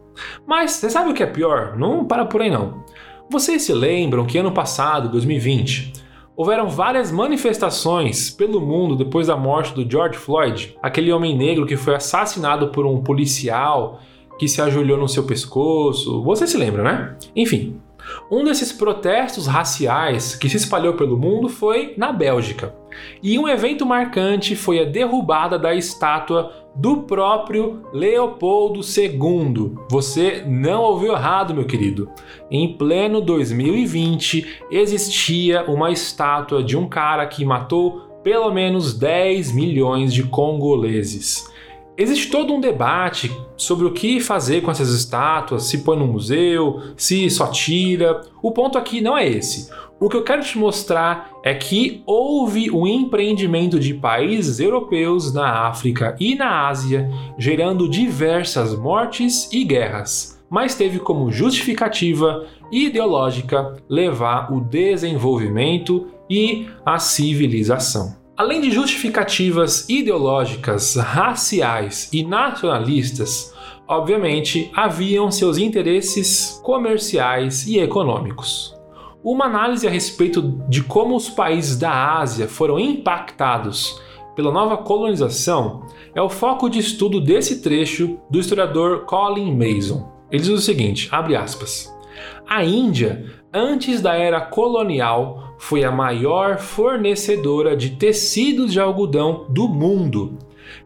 Mas 0.47 0.73
você 0.73 0.91
sabe 0.91 1.11
o 1.11 1.15
que 1.15 1.23
é 1.23 1.27
pior? 1.27 1.77
Não 1.77 2.05
para 2.05 2.25
por 2.25 2.41
aí 2.41 2.51
não. 2.51 2.85
Vocês 3.31 3.63
se 3.63 3.73
lembram 3.73 4.27
que 4.27 4.39
ano 4.39 4.53
passado, 4.53 5.09
2020, 5.11 5.93
houveram 6.37 6.69
várias 6.69 7.13
manifestações 7.13 8.31
pelo 8.31 8.61
mundo 8.61 8.97
depois 8.97 9.27
da 9.27 9.37
morte 9.37 9.75
do 9.75 9.89
George 9.89 10.19
Floyd, 10.19 10.77
aquele 10.83 11.13
homem 11.13 11.37
negro 11.37 11.67
que 11.67 11.77
foi 11.77 11.95
assassinado 11.95 12.69
por 12.69 12.87
um 12.87 13.03
policial 13.03 14.01
que 14.43 14.49
se 14.49 14.61
ajoelhou 14.61 14.99
no 14.99 15.09
seu 15.09 15.23
pescoço. 15.23 16.21
Você 16.25 16.49
se 16.49 16.57
lembra, 16.57 16.83
né? 16.83 17.17
Enfim, 17.37 17.77
um 18.29 18.43
desses 18.43 18.73
protestos 18.73 19.47
raciais 19.47 20.35
que 20.35 20.49
se 20.49 20.57
espalhou 20.57 20.95
pelo 20.95 21.17
mundo 21.17 21.49
foi 21.49 21.95
na 21.97 22.13
Bélgica. 22.13 22.75
E 23.23 23.39
um 23.39 23.49
evento 23.49 23.87
marcante 23.87 24.57
foi 24.57 24.81
a 24.81 24.85
derrubada 24.85 25.57
da 25.57 25.73
estátua 25.73 26.53
do 26.75 27.03
próprio 27.03 27.85
Leopoldo 27.93 28.81
II. 28.81 29.77
Você 29.89 30.43
não 30.45 30.83
ouviu 30.83 31.13
errado, 31.13 31.55
meu 31.55 31.65
querido. 31.65 32.11
Em 32.51 32.77
pleno 32.77 33.21
2020 33.21 34.65
existia 34.73 35.71
uma 35.71 35.93
estátua 35.93 36.65
de 36.65 36.77
um 36.77 36.89
cara 36.89 37.25
que 37.29 37.45
matou 37.45 38.11
pelo 38.25 38.53
menos 38.53 38.93
10 38.93 39.53
milhões 39.53 40.13
de 40.13 40.25
congoleses. 40.25 41.52
Existe 41.97 42.31
todo 42.31 42.55
um 42.55 42.61
debate 42.61 43.31
sobre 43.55 43.87
o 43.87 43.93
que 43.93 44.19
fazer 44.19 44.63
com 44.63 44.71
essas 44.71 44.89
estátuas, 44.91 45.65
se 45.65 45.79
põe 45.79 45.99
no 45.99 46.07
museu, 46.07 46.81
se 46.97 47.29
só 47.29 47.49
tira. 47.49 48.23
O 48.43 48.51
ponto 48.51 48.79
aqui 48.79 49.03
não 49.03 49.17
é 49.17 49.29
esse. 49.29 49.71
O 50.01 50.09
que 50.09 50.17
eu 50.17 50.25
quero 50.25 50.43
te 50.43 50.59
mostrar 50.59 51.31
é 51.45 51.55
que 51.55 52.03
houve 52.07 52.71
um 52.71 52.87
empreendimento 52.87 53.79
de 53.79 53.93
países 53.93 54.59
europeus 54.59 55.33
na 55.33 55.69
África 55.69 56.17
e 56.19 56.35
na 56.35 56.67
Ásia, 56.67 57.09
gerando 57.39 57.89
diversas 57.89 58.75
mortes 58.75 59.49
e 59.53 59.63
guerras, 59.63 60.43
mas 60.51 60.75
teve 60.75 60.99
como 60.99 61.31
justificativa 61.31 62.47
ideológica 62.73 63.77
levar 63.89 64.53
o 64.53 64.61
desenvolvimento 64.61 66.09
e 66.29 66.67
a 66.85 66.99
civilização. 66.99 68.22
Além 68.43 68.61
de 68.61 68.73
justificativas 68.73 69.89
ideológicas, 69.89 70.97
raciais 70.97 72.09
e 72.13 72.25
nacionalistas, 72.25 73.55
obviamente 73.87 74.69
haviam 74.75 75.31
seus 75.31 75.59
interesses 75.59 76.61
comerciais 76.65 77.69
e 77.69 77.79
econômicos. 77.79 78.77
Uma 79.23 79.45
análise 79.45 79.87
a 79.87 79.91
respeito 79.91 80.43
de 80.69 80.83
como 80.83 81.15
os 81.15 81.29
países 81.29 81.77
da 81.79 82.19
Ásia 82.19 82.49
foram 82.49 82.81
impactados 82.81 84.03
pela 84.35 84.51
nova 84.51 84.77
colonização 84.77 85.87
é 86.13 86.21
o 86.21 86.29
foco 86.29 86.69
de 86.69 86.81
estudo 86.81 87.21
desse 87.21 87.63
trecho 87.63 88.19
do 88.29 88.41
historiador 88.41 89.05
Colin 89.05 89.55
Mason. 89.55 90.11
Ele 90.33 90.43
diz 90.43 90.51
o 90.51 90.59
seguinte, 90.59 91.09
abre 91.13 91.37
aspas: 91.37 91.95
A 92.49 92.65
Índia, 92.65 93.25
antes 93.53 94.01
da 94.01 94.15
era 94.15 94.41
colonial, 94.41 95.55
foi 95.59 95.85
a 95.85 95.93
maior 95.93 96.59
fornecedora 96.59 97.77
de 97.77 97.91
tecidos 97.91 98.73
de 98.73 98.81
algodão 98.81 99.47
do 99.49 99.69
mundo. 99.69 100.39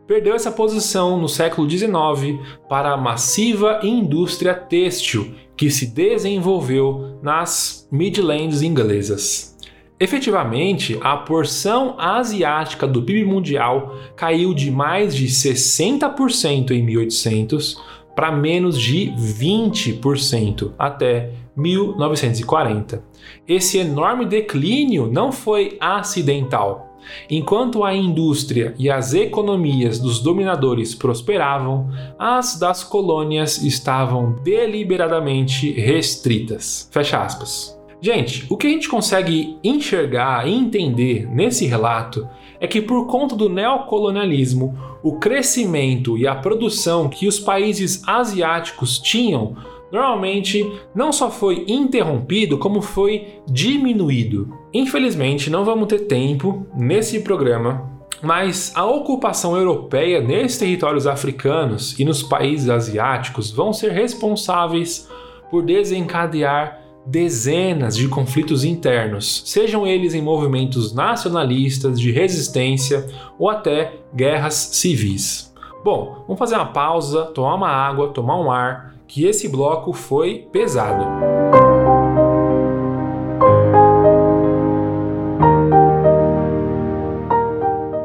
Perdeu 0.06 0.34
essa 0.34 0.50
posição 0.50 1.20
no 1.20 1.28
século 1.28 1.68
XIX 1.68 2.38
para 2.68 2.92
a 2.92 2.96
massiva 2.96 3.80
indústria 3.82 4.54
têxtil 4.54 5.34
que 5.56 5.70
se 5.70 5.86
desenvolveu 5.86 7.18
nas 7.22 7.88
Midlands 7.90 8.62
inglesas. 8.62 9.56
Efetivamente, 9.98 10.98
a 11.00 11.16
porção 11.16 11.94
asiática 11.98 12.86
do 12.86 13.02
PIB 13.02 13.24
mundial 13.24 13.96
caiu 14.14 14.52
de 14.52 14.70
mais 14.70 15.14
de 15.14 15.26
60% 15.26 16.72
em 16.72 16.82
1800 16.82 17.82
para 18.14 18.30
menos 18.30 18.78
de 18.78 19.10
20% 19.12 20.72
até 20.78 21.32
1940. 21.56 23.02
Esse 23.48 23.78
enorme 23.78 24.26
declínio 24.26 25.06
não 25.10 25.32
foi 25.32 25.76
acidental. 25.80 26.86
Enquanto 27.30 27.84
a 27.84 27.94
indústria 27.94 28.74
e 28.78 28.90
as 28.90 29.14
economias 29.14 29.98
dos 29.98 30.20
dominadores 30.20 30.94
prosperavam, 30.94 31.88
as 32.18 32.58
das 32.58 32.82
colônias 32.82 33.62
estavam 33.62 34.36
deliberadamente 34.42 35.70
restritas. 35.72 36.88
Fecha 36.90 37.22
aspas. 37.22 37.76
Gente, 38.00 38.44
o 38.50 38.56
que 38.56 38.66
a 38.66 38.70
gente 38.70 38.88
consegue 38.88 39.56
enxergar 39.64 40.46
e 40.46 40.54
entender 40.54 41.28
nesse 41.30 41.66
relato 41.66 42.28
é 42.60 42.66
que, 42.66 42.80
por 42.80 43.06
conta 43.06 43.34
do 43.34 43.48
neocolonialismo, 43.48 44.76
o 45.02 45.18
crescimento 45.18 46.16
e 46.18 46.26
a 46.26 46.34
produção 46.34 47.08
que 47.08 47.26
os 47.26 47.38
países 47.38 48.02
asiáticos 48.06 48.98
tinham 48.98 49.56
normalmente 49.90 50.70
não 50.94 51.12
só 51.12 51.30
foi 51.30 51.64
interrompido, 51.68 52.58
como 52.58 52.80
foi 52.80 53.40
diminuído. 53.48 54.56
Infelizmente, 54.72 55.50
não 55.50 55.64
vamos 55.64 55.88
ter 55.88 56.00
tempo 56.00 56.66
nesse 56.74 57.20
programa, 57.20 57.90
mas 58.22 58.72
a 58.74 58.84
ocupação 58.84 59.56
europeia 59.56 60.20
nesses 60.20 60.58
territórios 60.58 61.06
africanos 61.06 61.98
e 61.98 62.04
nos 62.04 62.22
países 62.22 62.68
asiáticos 62.68 63.50
vão 63.50 63.72
ser 63.72 63.92
responsáveis 63.92 65.08
por 65.50 65.62
desencadear 65.62 66.82
dezenas 67.06 67.96
de 67.96 68.08
conflitos 68.08 68.64
internos, 68.64 69.42
sejam 69.46 69.86
eles 69.86 70.12
em 70.12 70.20
movimentos 70.20 70.92
nacionalistas, 70.92 72.00
de 72.00 72.10
resistência 72.10 73.06
ou 73.38 73.48
até 73.48 74.00
guerras 74.12 74.54
civis. 74.72 75.54
Bom, 75.84 76.24
vamos 76.26 76.38
fazer 76.38 76.56
uma 76.56 76.66
pausa, 76.66 77.26
tomar 77.26 77.54
uma 77.54 77.68
água, 77.68 78.08
tomar 78.08 78.40
um 78.40 78.50
ar, 78.50 78.95
que 79.06 79.24
esse 79.24 79.48
bloco 79.48 79.92
foi 79.92 80.48
pesado. 80.52 81.04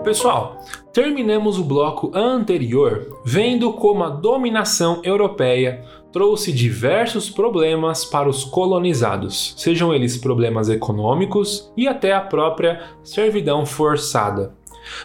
Pessoal, 0.03 0.59
terminamos 0.91 1.57
o 1.57 1.63
bloco 1.63 2.11
anterior 2.13 3.21
vendo 3.23 3.71
como 3.71 4.03
a 4.03 4.09
dominação 4.09 4.99
europeia 5.03 5.85
trouxe 6.11 6.51
diversos 6.51 7.29
problemas 7.29 8.03
para 8.03 8.27
os 8.27 8.43
colonizados, 8.43 9.53
sejam 9.57 9.93
eles 9.93 10.17
problemas 10.17 10.67
econômicos 10.67 11.71
e 11.77 11.87
até 11.87 12.13
a 12.13 12.19
própria 12.19 12.83
servidão 13.01 13.65
forçada. 13.65 14.53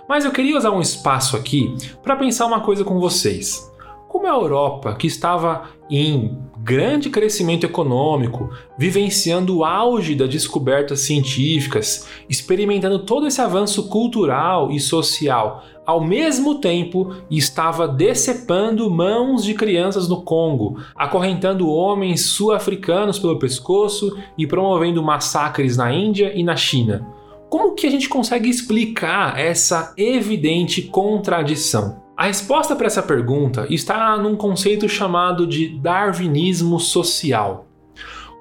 Mas 0.09 0.25
eu 0.25 0.33
queria 0.33 0.59
usar 0.59 0.73
um 0.73 0.81
espaço 0.81 1.37
aqui 1.37 1.73
para 2.03 2.17
pensar 2.17 2.47
uma 2.47 2.61
coisa 2.61 2.83
com 2.83 2.99
vocês. 2.99 3.73
Como 4.09 4.27
a 4.27 4.31
Europa, 4.31 4.95
que 4.95 5.07
estava 5.07 5.65
em 5.91 6.39
grande 6.67 7.11
crescimento 7.11 7.65
econômico, 7.65 8.51
vivenciando 8.77 9.59
o 9.59 9.65
auge 9.65 10.17
das 10.17 10.29
descobertas 10.29 11.01
científicas, 11.01 12.09
experimentando 12.29 12.99
todo 12.99 13.27
esse 13.27 13.41
avanço 13.41 13.89
cultural 13.89 14.73
e 14.73 14.81
social, 14.81 15.63
ao 15.87 16.01
mesmo 16.05 16.57
tempo 16.57 17.15
estava 17.31 17.87
decepando 17.87 18.91
mãos 18.91 19.45
de 19.45 19.55
crianças 19.55 20.09
no 20.09 20.23
Congo, 20.23 20.81
acorrentando 20.97 21.71
homens 21.71 22.27
sul-africanos 22.27 23.19
pelo 23.21 23.39
pescoço 23.39 24.19
e 24.37 24.45
promovendo 24.45 25.03
massacres 25.03 25.77
na 25.77 25.95
Índia 25.95 26.33
e 26.35 26.43
na 26.43 26.57
China. 26.57 27.07
Como 27.49 27.77
que 27.77 27.87
a 27.87 27.91
gente 27.91 28.09
consegue 28.09 28.51
explicar 28.51 29.39
essa 29.39 29.95
evidente 29.97 30.83
contradição? 30.83 32.06
A 32.17 32.25
resposta 32.25 32.75
para 32.75 32.87
essa 32.87 33.03
pergunta 33.03 33.67
está 33.69 34.17
num 34.17 34.37
conceito 34.37 34.89
chamado 34.89 35.47
de 35.47 35.69
darwinismo 35.69 36.81
social. 36.81 37.67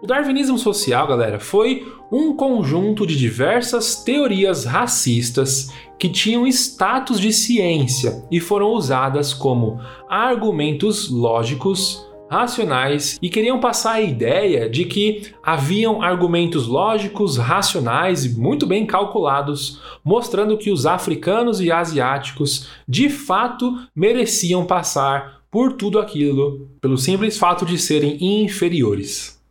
O 0.02 0.08
darwinismo 0.08 0.58
social, 0.58 1.06
galera, 1.06 1.42
foi 1.42 1.86
um 2.10 2.34
conjunto 2.34 3.06
de 3.06 3.18
diversas 3.18 4.02
teorias 4.02 4.64
racistas 4.64 5.74
que 6.00 6.08
tinham 6.08 6.48
status 6.48 7.20
de 7.20 7.34
ciência 7.34 8.24
e 8.32 8.40
foram 8.40 8.68
usadas 8.68 9.34
como 9.34 9.78
argumentos 10.08 11.12
lógicos 11.12 12.08
racionais 12.36 13.18
e 13.22 13.30
queriam 13.30 13.60
passar 13.60 13.94
a 13.94 14.02
ideia 14.02 14.70
de 14.70 14.86
que 14.86 15.32
haviam 15.42 16.02
argumentos 16.02 16.68
lógicos, 16.68 17.38
racionais 17.38 18.26
e 18.26 18.38
muito 18.38 18.66
bem 18.68 18.86
calculados, 18.86 19.82
mostrando 20.04 20.58
que 20.58 20.70
os 20.70 20.86
africanos 20.86 21.62
e 21.62 21.72
asiáticos 21.72 22.68
de 22.88 23.10
fato 23.10 23.74
mereciam 23.96 24.66
passar 24.66 25.42
por 25.50 25.74
tudo 25.74 26.00
aquilo, 26.00 26.70
pelo 26.82 26.98
simples 26.98 27.38
fato 27.38 27.66
de 27.66 27.78
serem 27.78 28.18
inferiores. 28.44 29.42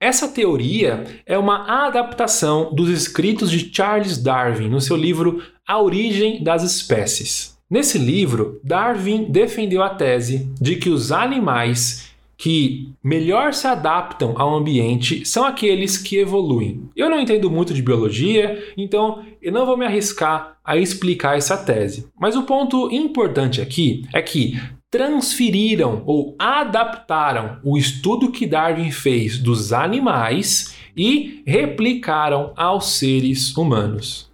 Essa 0.00 0.28
teoria 0.28 1.04
é 1.24 1.38
uma 1.38 1.86
adaptação 1.86 2.74
dos 2.74 2.90
escritos 2.90 3.50
de 3.50 3.72
Charles 3.72 4.18
Darwin 4.18 4.68
no 4.68 4.80
seu 4.80 4.96
livro 4.96 5.40
A 5.66 5.80
Origem 5.80 6.42
das 6.42 6.64
Espécies. 6.64 7.56
Nesse 7.70 7.96
livro, 7.96 8.60
Darwin 8.62 9.24
defendeu 9.30 9.82
a 9.82 9.88
tese 9.88 10.52
de 10.60 10.76
que 10.76 10.90
os 10.90 11.10
animais 11.10 12.13
que 12.36 12.92
melhor 13.02 13.52
se 13.54 13.66
adaptam 13.66 14.34
ao 14.36 14.54
ambiente 14.54 15.24
são 15.24 15.44
aqueles 15.44 15.96
que 15.96 16.18
evoluem. 16.18 16.88
Eu 16.96 17.08
não 17.08 17.20
entendo 17.20 17.50
muito 17.50 17.72
de 17.72 17.82
biologia, 17.82 18.62
então 18.76 19.24
eu 19.40 19.52
não 19.52 19.66
vou 19.66 19.76
me 19.76 19.84
arriscar 19.84 20.58
a 20.64 20.76
explicar 20.76 21.36
essa 21.36 21.56
tese. 21.56 22.08
Mas 22.18 22.36
o 22.36 22.44
ponto 22.44 22.90
importante 22.90 23.60
aqui 23.60 24.06
é 24.12 24.20
que 24.20 24.60
transferiram 24.90 26.02
ou 26.06 26.36
adaptaram 26.38 27.58
o 27.64 27.76
estudo 27.76 28.30
que 28.30 28.46
Darwin 28.46 28.90
fez 28.90 29.38
dos 29.38 29.72
animais 29.72 30.76
e 30.96 31.42
replicaram 31.44 32.52
aos 32.56 32.92
seres 32.92 33.56
humanos 33.56 34.32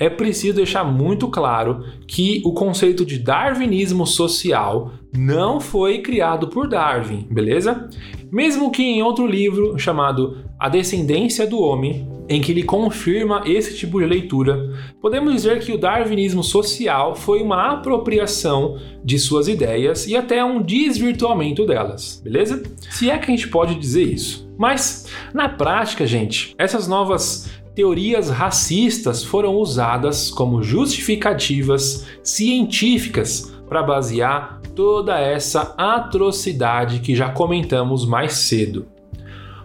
é 0.00 0.08
preciso 0.08 0.56
deixar 0.56 0.82
muito 0.82 1.28
claro 1.28 1.84
que 2.06 2.40
o 2.42 2.54
conceito 2.54 3.04
de 3.04 3.18
darwinismo 3.18 4.06
social 4.06 4.94
não 5.16 5.60
foi 5.60 6.02
criado 6.02 6.48
por 6.48 6.68
Darwin, 6.68 7.26
beleza? 7.30 7.88
Mesmo 8.30 8.70
que 8.70 8.82
em 8.82 9.02
outro 9.02 9.26
livro 9.26 9.78
chamado 9.78 10.38
A 10.58 10.68
Descendência 10.68 11.46
do 11.46 11.60
Homem, 11.60 12.08
em 12.28 12.40
que 12.40 12.52
ele 12.52 12.62
confirma 12.62 13.42
esse 13.44 13.76
tipo 13.76 13.98
de 13.98 14.06
leitura, 14.06 14.72
podemos 15.00 15.34
dizer 15.34 15.58
que 15.58 15.72
o 15.72 15.78
darwinismo 15.78 16.44
social 16.44 17.16
foi 17.16 17.42
uma 17.42 17.72
apropriação 17.72 18.78
de 19.04 19.18
suas 19.18 19.48
ideias 19.48 20.06
e 20.06 20.16
até 20.16 20.44
um 20.44 20.62
desvirtuamento 20.62 21.66
delas, 21.66 22.20
beleza? 22.22 22.62
Se 22.88 23.10
é 23.10 23.18
que 23.18 23.24
a 23.24 23.34
gente 23.34 23.48
pode 23.48 23.74
dizer 23.74 24.04
isso. 24.04 24.48
Mas, 24.56 25.08
na 25.34 25.48
prática, 25.48 26.06
gente, 26.06 26.54
essas 26.56 26.86
novas 26.86 27.50
teorias 27.74 28.30
racistas 28.30 29.24
foram 29.24 29.56
usadas 29.56 30.30
como 30.30 30.62
justificativas 30.62 32.06
científicas 32.22 33.52
para 33.68 33.82
basear 33.82 34.59
toda 34.74 35.18
essa 35.18 35.74
atrocidade 35.76 37.00
que 37.00 37.14
já 37.14 37.30
comentamos 37.30 38.06
mais 38.06 38.34
cedo. 38.34 38.86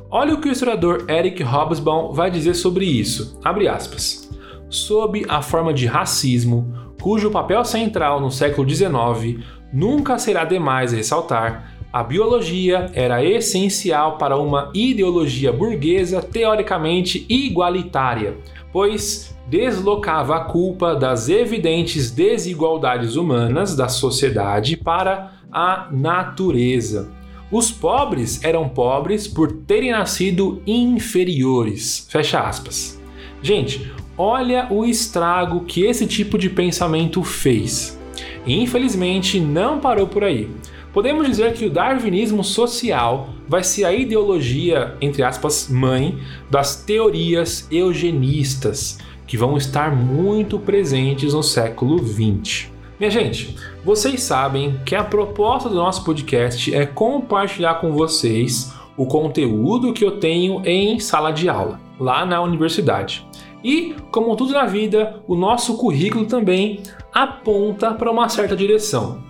Olha 0.10 0.34
o 0.34 0.40
que 0.40 0.48
o 0.48 0.52
historiador 0.52 1.10
Eric 1.10 1.44
Hobsbawm 1.44 2.14
vai 2.14 2.32
dizer 2.32 2.54
sobre 2.54 2.86
isso. 2.86 3.40
Abre 3.44 3.68
aspas. 3.68 4.30
Sob 4.70 5.26
a 5.28 5.42
forma 5.42 5.74
de 5.74 5.86
racismo, 5.86 6.74
cujo 7.02 7.30
papel 7.30 7.64
central 7.66 8.20
no 8.20 8.32
século 8.32 8.70
XIX 8.70 9.44
nunca 9.72 10.18
será 10.18 10.46
demais 10.46 10.94
ressaltar, 10.94 11.76
a 11.92 12.04
biologia 12.04 12.90
era 12.94 13.24
essencial 13.24 14.18
para 14.18 14.38
uma 14.38 14.72
ideologia 14.74 15.52
burguesa 15.52 16.22
teoricamente 16.22 17.26
igualitária, 17.30 18.38
pois 18.72 19.35
deslocava 19.48 20.38
a 20.38 20.40
culpa 20.46 20.96
das 20.96 21.30
evidentes 21.30 22.12
desigualdades 22.12 23.16
humanas 23.16 23.76
da 23.76 23.88
sociedade 23.88 24.78
para 24.78 25.34
a 25.52 25.88
natureza. 25.92 27.10
Os 27.52 27.72
pobres 27.72 28.44
eram 28.44 28.68
pobres 28.68 29.28
por 29.28 29.52
terem 29.52 29.92
nascido 29.92 30.62
inferiores. 30.66 32.08
Fecha 32.10 32.40
aspas. 32.40 33.00
Gente, 33.42 33.94
olha 34.18 34.68
o 34.72 34.84
estrago 34.84 35.62
que 35.62 35.86
esse 35.86 36.08
tipo 36.08 36.38
de 36.38 36.50
pensamento 36.50 37.24
fez. 37.24 38.00
Infelizmente 38.48 39.40
não 39.40 39.80
parou 39.80 40.08
por 40.08 40.24
aí. 40.24 40.50
Podemos 40.92 41.28
dizer 41.28 41.54
que 41.54 41.66
o 41.66 41.70
darwinismo 41.70 42.44
social 42.44 43.30
vai 43.48 43.64
ser 43.64 43.84
a 43.84 43.94
ideologia, 43.94 44.96
entre 45.02 45.24
aspas, 45.24 45.68
mãe 45.70 46.18
das 46.50 46.78
teorias 46.78 47.68
eugenistas, 47.70 48.98
que 49.28 49.38
vão 49.38 49.58
estar 49.58 49.96
muito 49.96 50.60
presentes 50.60 51.34
no 51.34 51.44
século 51.44 51.98
XX. 52.00 52.70
Minha 53.00 53.12
gente, 53.12 53.56
vocês 53.84 54.22
sabem 54.24 54.80
que 54.86 54.96
a 54.96 55.04
proposta 55.04 55.68
do 55.68 55.76
nosso 55.76 56.04
podcast 56.06 56.74
é 56.74 56.86
compartilhar 56.86 57.76
com 57.76 57.92
vocês 57.92 58.74
o 58.96 59.06
conteúdo 59.06 59.92
que 59.92 60.06
eu 60.06 60.20
tenho 60.20 60.62
em 60.66 61.00
sala 61.00 61.32
de 61.32 61.50
aula, 61.50 61.80
lá 62.00 62.26
na 62.26 62.42
universidade. 62.42 63.28
E, 63.64 63.96
como 64.12 64.36
tudo 64.36 64.54
na 64.54 64.66
vida, 64.66 65.22
o 65.28 65.36
nosso 65.36 65.76
currículo 65.78 66.26
também 66.26 66.84
aponta 67.14 67.94
para 67.94 68.12
uma 68.12 68.30
certa 68.30 68.56
direção. 68.56 69.24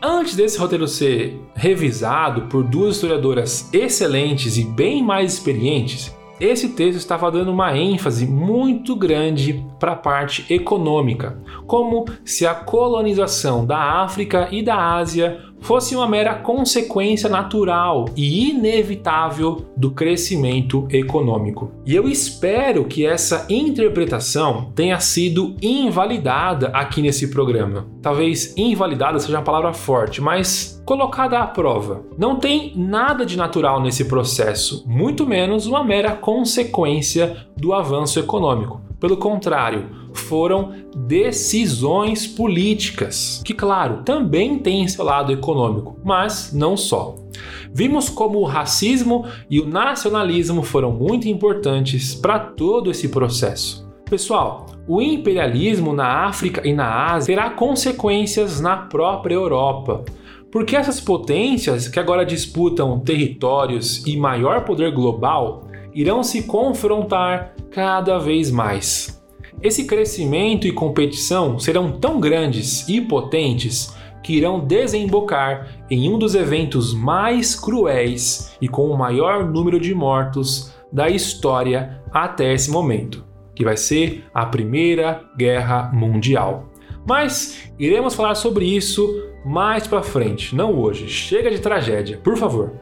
Antes 0.00 0.36
desse 0.36 0.58
roteiro 0.58 0.86
ser 0.86 1.40
revisado 1.54 2.42
por 2.42 2.62
duas 2.62 2.96
historiadoras 2.96 3.68
excelentes 3.72 4.56
e 4.56 4.64
bem 4.64 5.02
mais 5.02 5.34
experientes, 5.34 6.14
esse 6.40 6.70
texto 6.70 6.98
estava 6.98 7.30
dando 7.30 7.52
uma 7.52 7.76
ênfase 7.76 8.26
muito 8.26 8.96
grande 8.96 9.64
para 9.78 9.92
a 9.92 9.96
parte 9.96 10.52
econômica, 10.52 11.38
como 11.66 12.04
se 12.24 12.46
a 12.46 12.54
colonização 12.54 13.64
da 13.64 14.02
África 14.02 14.48
e 14.50 14.62
da 14.62 14.76
Ásia 14.76 15.40
fosse 15.64 15.96
uma 15.96 16.06
mera 16.06 16.34
consequência 16.34 17.28
natural 17.28 18.04
e 18.14 18.50
inevitável 18.50 19.64
do 19.74 19.90
crescimento 19.90 20.86
econômico. 20.90 21.70
E 21.86 21.96
eu 21.96 22.06
espero 22.06 22.84
que 22.84 23.06
essa 23.06 23.46
interpretação 23.48 24.70
tenha 24.74 25.00
sido 25.00 25.56
invalidada 25.62 26.68
aqui 26.68 27.00
nesse 27.00 27.30
programa. 27.30 27.86
Talvez 28.02 28.54
invalidada 28.58 29.18
seja 29.18 29.38
uma 29.38 29.42
palavra 29.42 29.72
forte, 29.72 30.20
mas 30.20 30.82
colocada 30.84 31.38
à 31.38 31.46
prova. 31.46 32.04
Não 32.18 32.36
tem 32.36 32.74
nada 32.76 33.24
de 33.24 33.34
natural 33.34 33.80
nesse 33.80 34.04
processo, 34.04 34.84
muito 34.86 35.26
menos 35.26 35.66
uma 35.66 35.82
mera 35.82 36.12
consequência 36.12 37.38
do 37.56 37.72
avanço 37.72 38.20
econômico. 38.20 38.82
Pelo 39.00 39.16
contrário, 39.16 40.03
foram 40.14 40.72
decisões 40.96 42.26
políticas, 42.26 43.42
que, 43.44 43.52
claro, 43.52 44.02
também 44.04 44.58
têm 44.58 44.88
seu 44.88 45.04
lado 45.04 45.32
econômico, 45.32 45.98
mas 46.04 46.52
não 46.52 46.76
só. 46.76 47.16
Vimos 47.72 48.08
como 48.08 48.38
o 48.38 48.44
racismo 48.44 49.26
e 49.50 49.60
o 49.60 49.66
nacionalismo 49.66 50.62
foram 50.62 50.92
muito 50.92 51.28
importantes 51.28 52.14
para 52.14 52.38
todo 52.38 52.90
esse 52.90 53.08
processo. 53.08 53.84
Pessoal, 54.08 54.66
o 54.86 55.00
imperialismo 55.00 55.92
na 55.92 56.26
África 56.26 56.66
e 56.66 56.72
na 56.72 57.12
Ásia 57.12 57.34
terá 57.34 57.50
consequências 57.50 58.60
na 58.60 58.76
própria 58.76 59.34
Europa. 59.34 60.04
Porque 60.52 60.76
essas 60.76 61.00
potências 61.00 61.88
que 61.88 61.98
agora 61.98 62.24
disputam 62.24 63.00
territórios 63.00 64.06
e 64.06 64.16
maior 64.16 64.64
poder 64.64 64.92
global 64.92 65.66
irão 65.92 66.22
se 66.22 66.44
confrontar 66.44 67.54
cada 67.72 68.18
vez 68.18 68.52
mais. 68.52 69.13
Esse 69.62 69.84
crescimento 69.84 70.66
e 70.66 70.72
competição 70.72 71.58
serão 71.58 71.92
tão 71.92 72.20
grandes 72.20 72.88
e 72.88 73.00
potentes 73.00 73.94
que 74.22 74.34
irão 74.34 74.60
desembocar 74.60 75.84
em 75.90 76.10
um 76.10 76.18
dos 76.18 76.34
eventos 76.34 76.94
mais 76.94 77.54
cruéis 77.54 78.56
e 78.60 78.66
com 78.66 78.88
o 78.88 78.96
maior 78.96 79.44
número 79.46 79.78
de 79.78 79.94
mortos 79.94 80.72
da 80.90 81.08
história 81.08 82.02
até 82.10 82.52
esse 82.52 82.70
momento, 82.70 83.24
que 83.54 83.64
vai 83.64 83.76
ser 83.76 84.24
a 84.32 84.46
Primeira 84.46 85.22
Guerra 85.36 85.90
Mundial. 85.92 86.70
Mas 87.06 87.70
iremos 87.78 88.14
falar 88.14 88.34
sobre 88.34 88.64
isso 88.64 89.06
mais 89.44 89.86
para 89.86 90.02
frente, 90.02 90.54
não 90.54 90.78
hoje. 90.78 91.06
Chega 91.06 91.50
de 91.50 91.58
tragédia, 91.58 92.18
por 92.22 92.36
favor. 92.36 92.72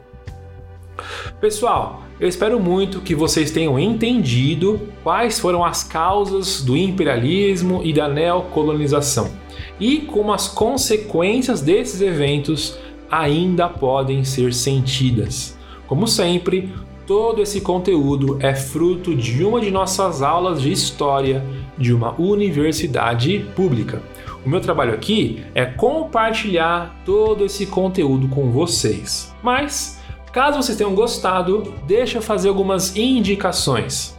Pessoal, 1.39 2.03
eu 2.19 2.27
espero 2.27 2.59
muito 2.59 3.01
que 3.01 3.15
vocês 3.15 3.51
tenham 3.51 3.77
entendido 3.77 4.79
quais 5.03 5.39
foram 5.39 5.63
as 5.63 5.83
causas 5.83 6.61
do 6.61 6.77
imperialismo 6.77 7.81
e 7.83 7.91
da 7.91 8.07
neocolonização 8.07 9.31
e 9.79 9.97
como 9.99 10.31
as 10.31 10.47
consequências 10.47 11.61
desses 11.61 12.01
eventos 12.01 12.77
ainda 13.09 13.67
podem 13.67 14.23
ser 14.23 14.53
sentidas. 14.53 15.57
Como 15.87 16.07
sempre, 16.07 16.73
todo 17.05 17.41
esse 17.41 17.61
conteúdo 17.61 18.37
é 18.39 18.55
fruto 18.55 19.15
de 19.15 19.43
uma 19.43 19.59
de 19.59 19.69
nossas 19.69 20.21
aulas 20.21 20.61
de 20.61 20.71
história 20.71 21.43
de 21.77 21.93
uma 21.93 22.19
universidade 22.19 23.45
pública. 23.55 24.01
O 24.45 24.49
meu 24.49 24.59
trabalho 24.59 24.93
aqui 24.93 25.43
é 25.55 25.65
compartilhar 25.65 27.01
todo 27.05 27.45
esse 27.45 27.65
conteúdo 27.65 28.27
com 28.27 28.51
vocês. 28.51 29.33
Mas 29.41 30.02
Caso 30.33 30.57
vocês 30.57 30.75
tenham 30.75 30.95
gostado, 30.95 31.75
deixa 31.85 32.17
eu 32.17 32.21
fazer 32.23 32.49
algumas 32.49 32.97
indicações. 32.97 34.17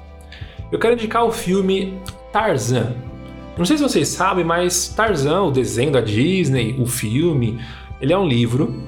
Eu 0.71 0.79
quero 0.79 0.95
indicar 0.95 1.25
o 1.25 1.33
filme 1.33 1.99
Tarzan. 2.33 2.95
Não 3.59 3.65
sei 3.65 3.77
se 3.77 3.83
vocês 3.83 4.07
sabem, 4.07 4.45
mas 4.45 4.95
Tarzan, 4.97 5.43
o 5.43 5.51
desenho 5.51 5.91
da 5.91 6.01
Disney, 6.01 6.77
o 6.79 6.87
filme, 6.87 7.59
ele 8.01 8.13
é 8.13 8.19
um 8.19 8.29
livro 8.29 8.81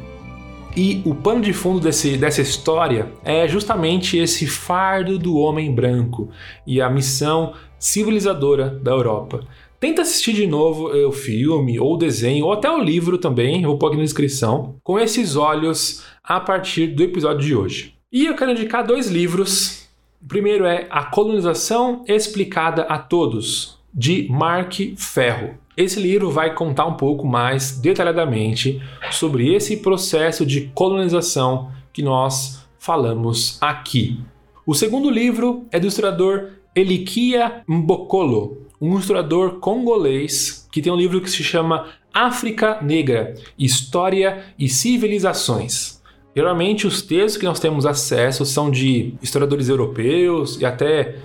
e 0.77 1.03
o 1.05 1.17
pano 1.17 1.41
de 1.41 1.53
fundo 1.53 1.81
desse, 1.81 2.17
dessa 2.17 2.43
história 2.43 3.11
é 3.25 3.49
justamente 3.49 4.17
esse 4.17 4.47
fardo 4.47 5.19
do 5.19 5.37
homem 5.37 5.75
branco 5.75 6.29
e 6.65 6.81
a 6.81 6.89
missão 6.89 7.55
civilizadora 7.77 8.71
da 8.71 8.93
Europa. 8.93 9.41
Tenta 9.79 10.03
assistir 10.03 10.33
de 10.33 10.47
novo 10.47 10.91
eh, 10.97 11.05
o 11.05 11.13
filme, 11.13 11.79
ou 11.79 11.95
o 11.95 11.99
desenho, 11.99 12.47
ou 12.47 12.53
até 12.53 12.71
o 12.71 12.83
livro 12.83 13.19
também, 13.19 13.63
eu 13.63 13.69
vou 13.69 13.79
pôr 13.79 13.89
aqui 13.89 13.97
na 13.97 14.03
descrição, 14.03 14.77
com 14.83 14.99
esses 14.99 15.37
olhos 15.37 16.03
a 16.25 16.41
partir 16.41 16.89
do 16.89 17.03
episódio 17.03 17.47
de 17.47 17.55
hoje. 17.55 17.95
E 18.11 18.25
eu 18.25 18.35
quero 18.35 18.53
indicar 18.53 18.87
dois 18.87 19.09
livros. 19.09 19.87
O 20.23 20.27
primeiro 20.27 20.65
é 20.65 20.87
A 20.89 21.05
Colonização 21.05 22.05
Explicada 22.09 22.83
a 22.83 22.99
Todos, 22.99 23.79
de 23.93 24.27
Mark 24.31 24.75
Ferro. 24.97 25.59
Esse 25.77 26.01
livro 26.01 26.31
vai 26.31 26.55
contar 26.55 26.87
um 26.87 26.95
pouco 26.95 27.27
mais 27.27 27.73
detalhadamente 27.73 28.83
sobre 29.11 29.55
esse 29.55 29.77
processo 29.77 30.47
de 30.47 30.71
colonização 30.75 31.71
que 31.93 32.03
nós 32.03 32.67
falamos 32.79 33.59
aqui. 33.61 34.19
O 34.65 34.75
segundo 34.75 35.11
livro 35.11 35.67
é 35.71 35.79
do 35.79 35.87
historiador 35.87 36.56
Elikia 36.77 37.63
Mbokolo, 37.67 38.59
um 38.79 38.99
historiador 38.99 39.61
congolês 39.61 40.69
que 40.71 40.83
tem 40.83 40.93
um 40.93 40.97
livro 40.97 41.23
que 41.23 41.31
se 41.31 41.43
chama 41.43 41.87
África 42.13 42.83
Negra: 42.83 43.35
História 43.59 44.45
e 44.59 44.69
Civilizações. 44.69 46.03
Geralmente 46.37 46.87
os 46.87 47.01
textos 47.01 47.39
que 47.39 47.47
nós 47.47 47.59
temos 47.59 47.87
acesso 47.87 48.45
são 48.45 48.71
de 48.71 49.15
historiadores 49.23 49.71
europeus 49.71 50.61
e 50.61 50.67
até 50.67 51.17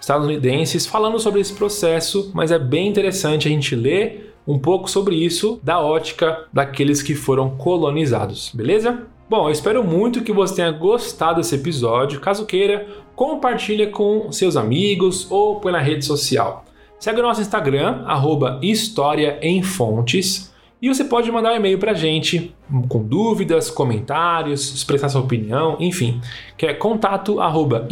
estadunidenses 0.00 0.86
falando 0.86 1.20
sobre 1.20 1.40
esse 1.40 1.52
processo, 1.52 2.32
mas 2.34 2.50
é 2.50 2.58
bem 2.58 2.88
interessante 2.88 3.46
a 3.46 3.50
gente 3.50 3.76
ler 3.76 4.34
um 4.44 4.58
pouco 4.58 4.90
sobre 4.90 5.14
isso 5.14 5.60
da 5.62 5.80
ótica 5.80 6.48
daqueles 6.52 7.00
que 7.00 7.14
foram 7.14 7.56
colonizados, 7.56 8.50
beleza? 8.52 9.06
Bom, 9.28 9.48
eu 9.48 9.52
espero 9.52 9.82
muito 9.82 10.22
que 10.22 10.32
você 10.32 10.54
tenha 10.54 10.70
gostado 10.70 11.40
desse 11.40 11.56
episódio. 11.56 12.20
Caso 12.20 12.46
queira, 12.46 12.86
compartilhe 13.16 13.88
com 13.88 14.30
seus 14.30 14.56
amigos 14.56 15.26
ou 15.28 15.58
põe 15.58 15.72
na 15.72 15.80
rede 15.80 16.04
social. 16.04 16.64
Segue 17.00 17.18
o 17.18 17.22
nosso 17.24 17.40
Instagram, 17.40 18.04
arroba 18.06 18.60
História 18.62 19.36
em 19.42 19.64
Fontes, 19.64 20.54
e 20.80 20.88
você 20.88 21.02
pode 21.04 21.32
mandar 21.32 21.52
um 21.52 21.56
e-mail 21.56 21.76
para 21.76 21.90
a 21.90 21.94
gente 21.94 22.54
com 22.88 23.02
dúvidas, 23.02 23.68
comentários, 23.68 24.72
expressar 24.72 25.08
sua 25.08 25.22
opinião, 25.22 25.76
enfim, 25.80 26.20
que 26.56 26.64
é 26.64 26.72
contato 26.72 27.40
arroba. 27.40 27.84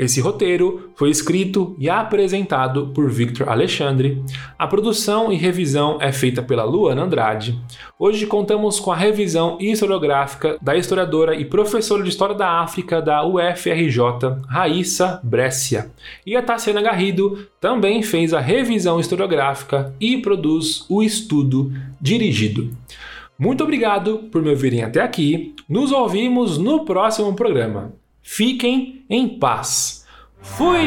Esse 0.00 0.18
roteiro 0.18 0.90
foi 0.94 1.10
escrito 1.10 1.76
e 1.78 1.86
apresentado 1.90 2.86
por 2.94 3.10
Victor 3.10 3.50
Alexandre. 3.50 4.24
A 4.58 4.66
produção 4.66 5.30
e 5.30 5.36
revisão 5.36 5.98
é 6.00 6.10
feita 6.10 6.42
pela 6.42 6.64
Luana 6.64 7.02
Andrade. 7.02 7.60
Hoje 7.98 8.26
contamos 8.26 8.80
com 8.80 8.90
a 8.90 8.96
revisão 8.96 9.58
historiográfica 9.60 10.56
da 10.62 10.74
historiadora 10.74 11.34
e 11.34 11.44
professora 11.44 12.02
de 12.02 12.08
História 12.08 12.34
da 12.34 12.60
África 12.62 13.02
da 13.02 13.26
UFRJ, 13.26 13.98
Raíssa 14.48 15.20
Brescia. 15.22 15.90
E 16.24 16.34
a 16.34 16.40
Tassiana 16.40 16.80
Garrido 16.80 17.46
também 17.60 18.02
fez 18.02 18.32
a 18.32 18.40
revisão 18.40 18.98
historiográfica 18.98 19.94
e 20.00 20.16
produz 20.16 20.86
o 20.88 21.02
estudo 21.02 21.74
dirigido. 22.00 22.70
Muito 23.38 23.62
obrigado 23.62 24.20
por 24.32 24.40
me 24.40 24.48
ouvirem 24.48 24.82
até 24.82 25.02
aqui. 25.02 25.54
Nos 25.68 25.92
ouvimos 25.92 26.56
no 26.56 26.86
próximo 26.86 27.34
programa. 27.34 27.99
Fiquem 28.32 29.04
em 29.10 29.40
paz. 29.40 30.06
Fui! 30.40 30.78